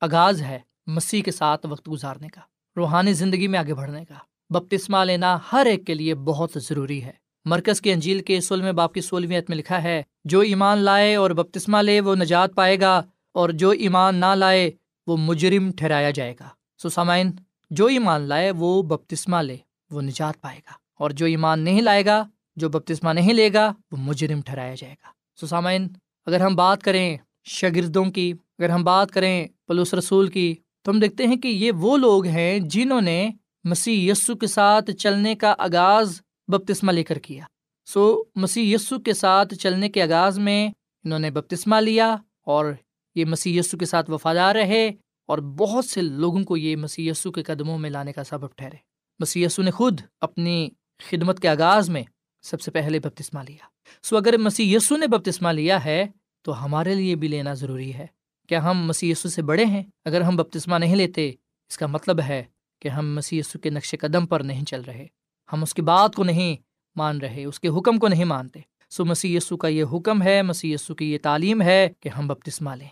آغاز 0.00 0.42
ہے 0.42 0.58
مسیح 0.86 1.22
کے 1.22 1.30
ساتھ 1.30 1.66
وقت 1.66 1.88
گزارنے 1.90 2.28
کا، 2.28 2.40
روحانی 2.76 3.12
زندگی 3.12 3.48
میں 3.48 3.58
آگے 3.58 3.74
بڑھنے 3.74 4.04
کا۔ 4.04 4.18
بپتسمہ 4.50 5.04
لینا 5.04 5.38
ہر 5.52 5.66
ایک 5.66 5.86
کے 5.86 5.94
لیے 5.94 6.14
بہت 6.14 6.50
ضروری 6.54 7.02
ہے۔ 7.04 7.12
مرکز 7.44 7.80
کی 7.80 7.92
انجیل 7.92 8.22
کے 8.22 8.40
سولہویں 8.40 8.72
باپ 8.72 8.94
کی 8.94 9.00
سولہویں 9.00 9.40
میں 9.48 9.56
لکھا 9.56 9.82
ہے، 9.82 10.02
جو 10.24 10.40
ایمان 10.40 10.78
لائے 10.78 11.14
اور 11.14 11.30
بپتسمہ 11.30 11.78
لے 11.78 12.00
وہ 12.00 12.14
نجات 12.14 12.54
پائے 12.54 12.80
گا 12.80 13.02
اور 13.34 13.50
جو 13.50 13.70
ایمان 13.70 14.16
نہ 14.16 14.34
لائے 14.34 14.70
وہ 15.06 15.16
مجرم 15.16 15.70
ٹھہرایا 15.72 16.10
جائے 16.10 16.34
گا۔ 16.40 16.48
سو 16.78 16.88
سامعین 16.88 17.30
جو 17.70 17.86
ایمان 17.86 18.20
لائے 18.20 18.50
وہ 18.50 18.82
بپتسمہ 18.82 19.36
لے، 19.36 19.56
وہ 19.90 20.02
نجات 20.02 20.40
پائے 20.40 20.58
گا۔ 20.58 20.72
اور 20.98 21.10
جو 21.10 21.26
ایمان 21.26 21.60
نہیں 21.60 21.80
لائے 21.80 22.06
گا، 22.06 22.24
جو 22.56 22.68
بپتسمہ 22.68 23.10
نہیں 23.10 23.32
لے 23.32 23.52
گا، 23.52 23.72
وہ 23.90 23.96
مجرم 23.96 24.40
ٹھہرایا 24.40 24.74
جائے 24.74 24.94
گا۔ 24.94 25.08
سو 25.40 25.46
سامعین، 25.46 25.88
اگر 26.26 26.40
ہم 26.40 26.56
بات 26.56 26.82
کریں 26.82 27.16
شاگردوں 27.44 28.04
کی، 28.04 28.32
اگر 28.58 28.68
ہم 28.68 28.84
بات 28.84 29.10
کریں 29.10 29.46
پلوس 29.66 29.94
رسول 29.94 30.26
کی، 30.28 30.54
تو 30.82 30.90
ہم 30.90 31.00
دیکھتے 31.00 31.26
ہیں 31.26 31.36
کہ 31.36 31.48
یہ 31.48 31.72
وہ 31.72 31.96
لوگ 31.96 32.26
ہیں 32.26 32.58
جنہوں 32.58 33.00
نے 33.00 33.30
مسیح 33.64 34.12
یسو 34.12 34.34
کے 34.34 34.46
ساتھ 34.46 34.90
چلنے 34.90 35.34
کا 35.34 35.54
آغاز 35.58 36.20
بپتسمہ 36.48 36.92
لے 36.92 37.04
کر 37.04 37.18
کیا۔ 37.18 37.44
سو 37.86 38.22
مسیح 38.36 38.74
یسو 38.74 38.98
کے 38.98 39.12
ساتھ 39.12 39.54
چلنے 39.54 39.88
کے 39.88 40.02
آغاز 40.02 40.38
میں 40.38 40.68
انہوں 41.04 41.18
نے 41.18 41.30
بپتسمہ 41.30 41.76
لیا 41.76 42.16
اور 42.46 42.66
یہ 43.14 43.24
مسیح 43.24 43.58
یسو 43.58 43.78
کے 43.78 43.86
ساتھ 43.86 44.10
وفادار 44.10 44.54
رہے۔ 44.54 44.90
اور 45.30 45.38
بہت 45.38 45.84
سے 45.84 46.02
لوگوں 46.02 46.44
کو 46.44 46.56
یہ 46.56 46.76
مسی 46.76 47.08
یسو 47.08 47.32
کے 47.32 47.42
قدموں 47.42 47.78
میں 47.78 47.90
لانے 47.90 48.12
کا 48.12 48.24
سبب 48.24 48.46
ٹھہرے۔ 48.56 48.76
مسی 49.18 49.44
یسو 49.44 49.62
نے 49.62 49.70
خود 49.70 50.00
اپنی 50.20 50.68
خدمت 51.10 51.40
کے 51.40 51.48
آغاز 51.48 51.90
میں 51.90 52.02
سب 52.42 52.60
سے 52.60 52.70
پہلے 52.70 52.98
بپتسمہ 52.98 53.40
لیا۔ 53.48 53.66
سو 54.02 54.16
اگر 54.16 54.38
مسی 54.38 54.74
یسو 54.74 54.96
نے 54.96 55.06
بپتسمہ 55.06 55.48
لیا 55.48 55.84
ہے، 55.84 56.06
تو 56.42 56.64
ہمارے 56.64 56.94
لیے 56.94 57.14
بھی 57.14 57.28
لینا 57.28 57.54
ضروری 57.54 57.94
ہے۔ 57.94 58.06
کیا 58.48 58.70
ہم 58.70 58.86
مسی 58.86 59.10
یسو 59.10 59.28
سے 59.28 59.42
بڑے 59.42 59.64
ہیں؟ 59.64 59.82
اگر 60.04 60.20
ہم 60.20 60.36
بپتسمہ 60.36 60.76
نہیں 60.76 60.96
لیتے، 60.96 61.28
اس 61.68 61.78
کا 61.78 61.86
مطلب 61.86 62.20
ہے 62.20 62.44
کہ 62.80 62.88
ہم 62.88 63.14
مسی 63.14 63.38
یسو 63.38 63.58
کے 63.58 63.70
نقش 63.70 63.94
قدم 64.00 64.26
پر 64.26 64.40
نہیں 64.40 64.64
چل 64.64 64.80
رہے۔ 64.80 65.06
ہم 65.52 65.62
اس 65.62 65.74
کی 65.74 65.82
بات 65.82 66.14
کو 66.14 66.24
نہیں 66.24 66.56
مان 66.96 67.18
رہے، 67.18 67.44
اس 67.44 67.60
کے 67.60 67.68
حکم 67.68 67.98
کو 67.98 68.08
نہیں 68.08 68.24
مانتے۔ 68.24 68.60
سو 68.90 69.04
مسی 69.04 69.36
یسو 69.36 69.56
کا 69.56 69.68
یہ 69.68 69.84
حکم 69.92 70.22
ہے 70.22 70.42
مسی 70.42 70.72
یسو 70.72 70.94
کی 70.94 71.12
یہ 71.12 71.18
تعلیم 71.22 71.62
ہے 71.62 71.90
کہ 72.00 72.08
ہم 72.08 72.26
بپتسمہ 72.26 72.70
لیں۔ 72.70 72.88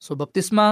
سو 0.00 0.14
بپتسمہ 0.14 0.62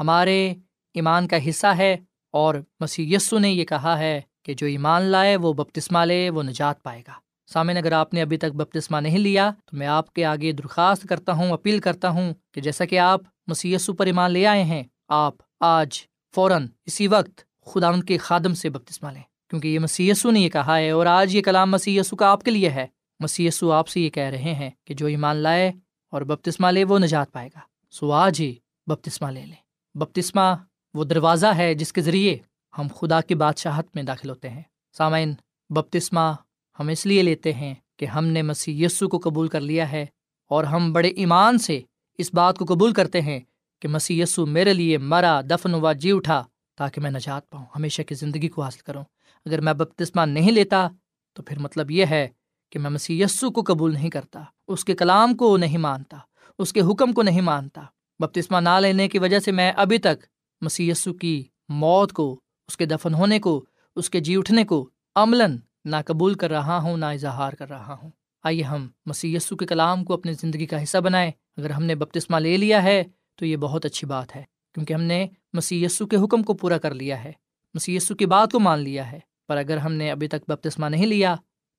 ہمارے 0.00 0.54
ایمان 0.94 1.28
کا 1.28 1.48
حصہ 1.48 1.66
ہے 1.66 1.96
اور 2.32 2.54
مسیح 2.80 3.16
یسو 3.16 3.38
نے 3.38 3.50
یہ 3.50 3.64
کہا 3.64 3.98
ہے 3.98 4.20
کہ 4.42 4.54
جو 4.54 4.66
ایمان 4.66 5.02
لائے 5.02 5.36
وہ 5.36 5.52
بپتسمہ 5.52 5.98
لے، 5.98 6.30
وہ 6.30 6.42
نجات 6.42 6.82
پائے 6.82 7.02
گا۔ 7.08 7.12
سامن 7.52 7.76
اگر 7.76 7.92
آپ 7.92 8.14
نے 8.14 8.22
ابھی 8.22 8.36
تک 8.36 8.54
بپتسمہ 8.54 8.96
نہیں 8.96 9.18
لیا 9.18 9.50
تو 9.64 9.76
میں 9.76 9.86
آپ 9.86 10.12
کے 10.12 10.24
آگے 10.24 10.52
درخواست 10.52 11.06
کرتا 11.08 11.32
ہوں، 11.32 11.52
اپیل 11.52 11.78
کرتا 11.78 12.08
ہوں 12.08 12.34
کہ 12.54 12.60
جیسا 12.60 12.84
کہ 12.84 12.98
آپ 12.98 13.20
مسی 13.46 13.76
پر 13.98 14.06
ایمان 14.06 14.30
لے 14.30 14.46
آئے 14.46 14.62
ہیں، 14.62 14.82
آپ 15.08 15.34
آج 15.60 15.98
فوراً 16.34 16.66
اسی 16.86 17.08
وقت 17.08 17.40
خدا 17.66 17.88
ان 17.88 18.04
کے 18.04 18.18
خادم 18.18 18.54
سے 18.54 18.70
بپتسمہ 18.70 19.10
لیں۔ 19.10 19.22
کیونکہ 19.50 19.68
یہ 19.68 19.78
مسی 19.78 20.12
نے 20.24 20.40
یہ 20.40 20.48
کہا 20.48 20.78
ہے 20.78 20.90
اور 20.90 21.06
آج 21.06 21.36
یہ 21.36 21.42
کلام 21.42 21.70
مسی 21.70 21.98
کا 22.18 22.26
آپ 22.26 22.42
کے 22.42 22.50
لیے 22.50 22.70
ہے۔ 22.70 22.86
مسی 23.20 23.48
آپ 23.62 23.88
سے 23.88 24.00
یہ 24.00 24.10
کہہ 24.10 24.22
رہے 24.22 24.54
ہیں 24.54 24.70
کہ 24.84 24.94
جو 24.94 25.06
ایمان 25.06 25.36
لائے 25.36 25.72
اور 26.10 26.22
بپتسمہ 26.22 26.66
لے، 26.66 26.84
وہ 26.84 26.98
نجات 26.98 27.32
پائے 27.32 27.48
گا۔ 27.48 27.60
سو 27.90 28.12
آج 28.12 28.40
ہی 28.40 28.54
بپتسمہ 28.86 29.30
لے 29.30 29.46
لیں۔ 29.46 29.60
بپتسمہ 29.94 30.56
وہ 30.94 31.04
دروازہ 31.04 31.46
ہے 31.46 31.74
جس 31.74 31.92
کے 31.92 32.00
ذریعے 32.00 32.38
ہم 32.78 32.86
خدا 33.00 33.20
کی 33.20 33.34
بادشاہت 33.34 33.86
میں 33.94 34.02
داخل 34.02 34.30
ہوتے 34.30 34.48
ہیں۔ 34.50 34.62
سامعین، 34.92 35.34
بپتسمہ 35.70 36.34
ہم 36.78 36.88
اس 36.88 37.06
لیے 37.06 37.22
لیتے 37.22 37.52
ہیں 37.52 37.74
کہ 37.96 38.04
ہم 38.04 38.26
نے 38.26 38.42
مسیح 38.42 38.86
یسو 38.86 39.08
کو 39.08 39.18
قبول 39.18 39.48
کر 39.48 39.60
لیا 39.60 39.92
ہے 39.92 40.06
اور 40.50 40.64
ہم 40.64 40.92
بڑے 40.92 41.08
ایمان 41.08 41.58
سے 41.58 41.80
اس 42.18 42.30
بات 42.34 42.58
کو 42.58 42.64
قبول 42.64 42.92
کرتے 42.92 43.20
ہیں 43.20 43.40
کہ 43.82 43.88
مسیح 43.88 44.22
یسو 44.22 44.46
میرے 44.46 44.74
لیے 44.74 44.98
مرا، 44.98 45.40
دفن 45.40 45.74
ہوا 45.74 45.92
جی 45.92 46.12
اٹھا 46.12 46.44
تاکہ 46.76 47.00
میں 47.00 47.10
نجات 47.10 47.50
پاؤں، 47.50 47.64
ہمیشہ 47.76 48.02
کی 48.02 48.14
زندگی 48.14 48.48
کو 48.48 48.62
حاصل 48.62 48.80
کروں۔ 48.86 49.04
اگر 49.46 49.60
میں 49.60 49.72
بپتسمہ 49.72 50.22
نہیں 50.26 50.52
لیتا 50.52 50.88
تو 51.32 51.42
پھر 51.42 51.58
مطلب 51.58 51.90
یہ 51.90 52.06
ہے 52.06 52.28
کہ 52.70 52.78
میں 52.78 52.90
مسیح 52.90 53.24
یسو 53.24 53.50
کو 53.50 53.62
قبول 53.62 53.92
نہیں 53.92 54.10
کرتا، 54.10 54.42
اس 54.68 54.84
کے 54.84 54.94
کلام 54.94 55.34
کو 55.36 55.56
نہیں 55.56 55.78
مانتا، 55.78 56.16
اس 56.58 56.72
کے 56.72 56.80
حکم 56.80 57.12
کو 57.12 57.22
نہیں 57.22 57.40
مانتا۔ 57.40 57.82
بپتسمہ 58.20 58.56
نہ 58.56 58.78
لینے 58.80 59.08
کی 59.08 59.18
وجہ 59.18 59.38
سے 59.38 59.52
میں 59.52 59.72
ابھی 59.76 59.98
تک 59.98 60.24
مسی 60.60 60.92
کی 61.20 61.44
موت 61.68 62.12
کو، 62.12 62.40
اس 62.68 62.76
کے 62.76 62.86
دفن 62.86 63.14
ہونے 63.14 63.38
کو، 63.38 63.64
اس 63.96 64.10
کے 64.10 64.20
جی 64.20 64.36
اٹھنے 64.36 64.64
کو 64.64 64.90
عملاً 65.14 65.56
نہ 65.84 65.96
قبول 66.06 66.34
کر 66.34 66.50
رہا 66.50 66.78
ہوں 66.78 66.96
نہ 66.96 67.04
اظہار 67.04 67.52
کر 67.52 67.68
رہا 67.68 67.96
ہوں۔ 68.02 68.10
آئیے 68.42 68.62
ہم 68.62 68.88
مسی 69.06 69.36
کے 69.58 69.66
کلام 69.66 70.04
کو 70.04 70.14
اپنی 70.14 70.32
زندگی 70.32 70.66
کا 70.66 70.82
حصہ 70.82 70.98
بنائیں۔ 70.98 71.30
اگر 71.56 71.70
ہم 71.70 71.82
نے 71.82 71.94
بپتسمہ 71.94 72.36
لے 72.36 72.56
لیا 72.56 72.82
ہے 72.82 73.02
تو 73.36 73.46
یہ 73.46 73.56
بہت 73.56 73.84
اچھی 73.84 74.06
بات 74.06 74.36
ہے، 74.36 74.42
کیونکہ 74.74 74.94
ہم 74.94 75.02
نے 75.02 75.26
مسی 75.52 75.86
کے 76.10 76.24
حکم 76.24 76.42
کو 76.42 76.54
پورا 76.54 76.78
کر 76.78 76.94
لیا 76.94 77.24
ہے۔ 77.24 77.32
مسی 77.74 77.98
کی 78.18 78.26
بات 78.26 78.52
کو 78.52 78.60
مان 78.60 78.78
لیا 78.78 79.12
ہے۔ 79.12 79.18
پر 79.48 79.56
اگر 79.56 79.76
ہم 79.76 79.92
نے 79.92 80.10
ابھی 80.10 80.28
تک 80.28 80.50
بپتسمہ 80.50 80.86
نہیں 80.86 81.06
لیا 81.06 81.36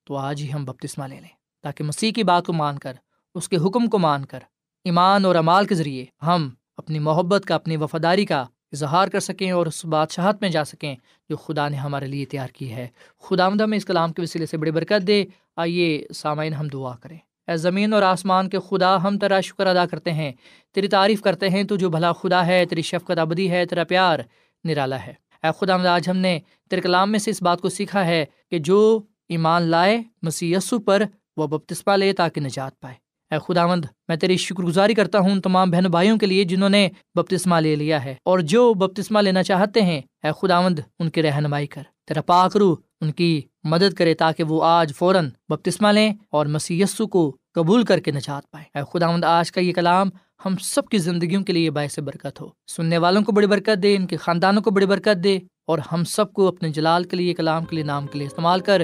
تو 0.08 0.16
آج 0.16 0.42
ہی 0.42 0.54
ہم 0.54 0.66
بپتسمہ 0.66 1.06
لے 1.06 1.16
لیں، 1.16 1.64
تاکہ 1.64 1.84
مسیح 1.84 2.12
کی 2.12 2.24
بات 2.24 2.46
کو 2.46 2.54
مان 2.54 2.80
کر، 2.80 2.94
اس 3.36 3.50
کے 3.50 3.58
حکم 3.58 3.88
کو 3.88 4.00
مان 4.00 4.26
کر، 4.26 4.40
ایمان 4.84 5.26
اور 5.26 5.36
امال 5.36 5.66
کے 5.66 5.76
ذریعے 5.76 6.06
ہم 6.22 6.50
اپنی 6.78 7.00
محبت 7.00 7.46
کا، 7.46 7.56
اپنی 7.56 7.78
وفاداری 7.78 8.26
کا 8.26 8.46
اظہار 8.72 9.08
کر 9.08 9.20
سکیں 9.20 9.52
اور 9.52 9.66
اس 9.66 9.86
بادشاہت 9.86 10.42
میں 10.42 10.50
جا 10.50 10.64
سکیں 10.64 10.96
جو 11.30 11.38
خدا 11.38 11.70
نے 11.70 11.78
ہمارے 11.78 12.06
لیے 12.06 12.26
تیار 12.26 12.48
کی 12.48 12.72
ہے۔ 12.72 12.88
خدا 13.20 13.46
آمدہ 13.46 13.66
میں 13.66 13.78
اس 13.78 13.86
کلام 13.86 14.14
کے 14.14 14.22
وسیلے 14.22 14.46
سے 14.46 14.58
بڑی 14.58 14.72
برکت 14.72 15.08
دے۔ 15.08 15.26
آئیے 15.56 16.08
سامعین 16.16 16.54
ہم 16.54 16.68
دعا 16.68 16.96
کریں۔ 16.96 17.18
اے 17.48 17.58
زمین 17.58 17.94
اور 17.94 18.02
آسمان 18.02 18.50
کے 18.50 18.58
خدا، 18.70 19.04
ہم 19.04 19.18
تیرا 19.18 19.40
شکر 19.40 19.68
ادا 19.68 19.86
کرتے 19.86 20.12
ہیں۔ 20.12 20.32
تیری 20.74 20.88
تعریف 20.88 21.22
کرتے 21.22 21.50
ہیں، 21.50 21.64
تو 21.64 21.76
جو 21.76 21.90
بھلا 21.90 22.14
خدا 22.14 22.46
ہے، 22.46 22.66
تیری 22.66 22.82
شفقت 22.82 23.18
ابدی 23.18 23.52
ہے، 23.52 23.66
تیرا 23.66 23.84
پیار 23.84 24.20
نرالا 24.64 25.06
ہے۔ 25.06 25.14
اے 25.44 25.50
خدا 25.60 25.74
آمد 25.74 25.86
آج 25.86 26.10
ہم 26.10 26.18
نے 26.18 26.40
تیرے 26.70 26.82
کلام 26.82 27.12
میں 27.12 27.20
سے 27.20 27.32
اس 27.32 27.42
بات 27.42 27.62
کو 27.62 27.70
سیکھا 27.70 28.06
ہے 28.06 28.26
کہ 28.52 28.60
جو 28.60 29.00
ایمان 29.30 29.62
لائے 29.62 30.02
مسی 30.22 30.54
پر 30.86 31.04
وہ 31.38 31.48
بپتسپا 31.48 31.96
لے 31.96 32.14
تاکہ 32.14 32.42
نجات 32.42 32.80
پائے۔ 32.80 32.96
اے 33.32 33.38
خداوند، 33.40 33.86
میں 34.08 34.16
تیری 34.16 34.38
شکر 34.38 34.64
گزاری 34.64 34.94
کرتا 34.94 35.20
ہوں 35.20 35.40
تمام 35.42 35.72
بہن 35.72 35.90
بھائیوں 35.92 36.18
کے 36.18 36.26
لیے 36.26 36.44
جنہوں 36.44 36.70
نے 36.70 36.88
بپتسمہ 37.16 37.56
لے 37.56 37.76
لیا 37.76 38.04
ہے، 38.06 38.16
اور 38.26 38.40
جو 38.52 38.74
بپتسمہ 38.74 39.20
لینا 39.20 39.44
چاہتے 39.44 39.82
ہیں، 39.82 40.02
اے 40.24 40.32
خداوند، 40.42 40.80
ان 41.00 41.10
کی 41.10 41.22
رہنمائی 41.22 41.68
کر۔ 41.68 41.84
تیرا 42.08 42.22
پاک 42.22 42.58
رو 42.58 42.76
ان 43.02 43.12
کی 43.12 43.42
مدد 43.64 43.94
کرے 43.94 44.14
تاکہ 44.14 44.44
وہ 44.44 44.64
آج 44.64 44.92
فوراً 44.96 45.30
بپتسمہ 45.50 45.88
لیں 45.88 46.12
اور 46.32 46.46
مسی 46.46 46.82
کو 47.12 47.36
قبول 47.56 47.84
کر 47.84 48.00
کے 48.00 48.12
نجات 48.12 48.50
پائے 48.52 48.66
اے 48.76 48.84
خداوند، 48.92 49.24
آج 49.24 49.52
کا 49.52 49.62
یہ 49.62 49.74
کلام 49.74 50.10
ہم 50.46 50.56
سب 50.64 50.88
کی 50.88 50.98
زندگیوں 50.98 51.44
کے 51.44 51.54
لیے 51.54 51.72
باعث 51.72 51.98
برکت 52.00 52.42
ہو۔ 52.42 52.48
سننے 52.68 52.98
والوں 52.98 53.22
کو 53.22 53.32
بڑی 53.32 53.48
برکت 53.48 53.82
دے، 53.84 53.96
ان 53.96 54.08
کے 54.08 54.18
خاندانوں 54.18 54.62
کو 54.62 54.72
بڑی 54.72 54.86
برکت 54.86 55.24
دے، 55.24 55.38
اور 55.68 55.80
ہم 55.92 56.04
سب 56.08 56.34
کو 56.34 56.48
اپنے 56.48 56.70
جلال 56.70 57.04
کے 57.04 57.18
لیے 57.18 57.34
کلام 57.34 57.66
کے 57.66 57.76
لیے، 57.76 57.84
نام 57.84 58.08
کے 58.08 58.18
لیے 58.18 58.28
استعمال 58.28 58.60
کر، 58.60 58.82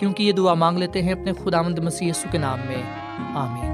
کیونکہ 0.00 0.22
یہ 0.22 0.32
دعا 0.32 0.54
مانگ 0.54 0.78
لیتے 0.78 1.02
ہیں 1.02 1.12
اپنے 1.12 1.32
خداوند 1.44 1.78
مسی 1.78 2.10
کے 2.32 2.38
نام 2.38 2.66
میں۔ 2.66 2.82
آمین۔ 3.36 3.73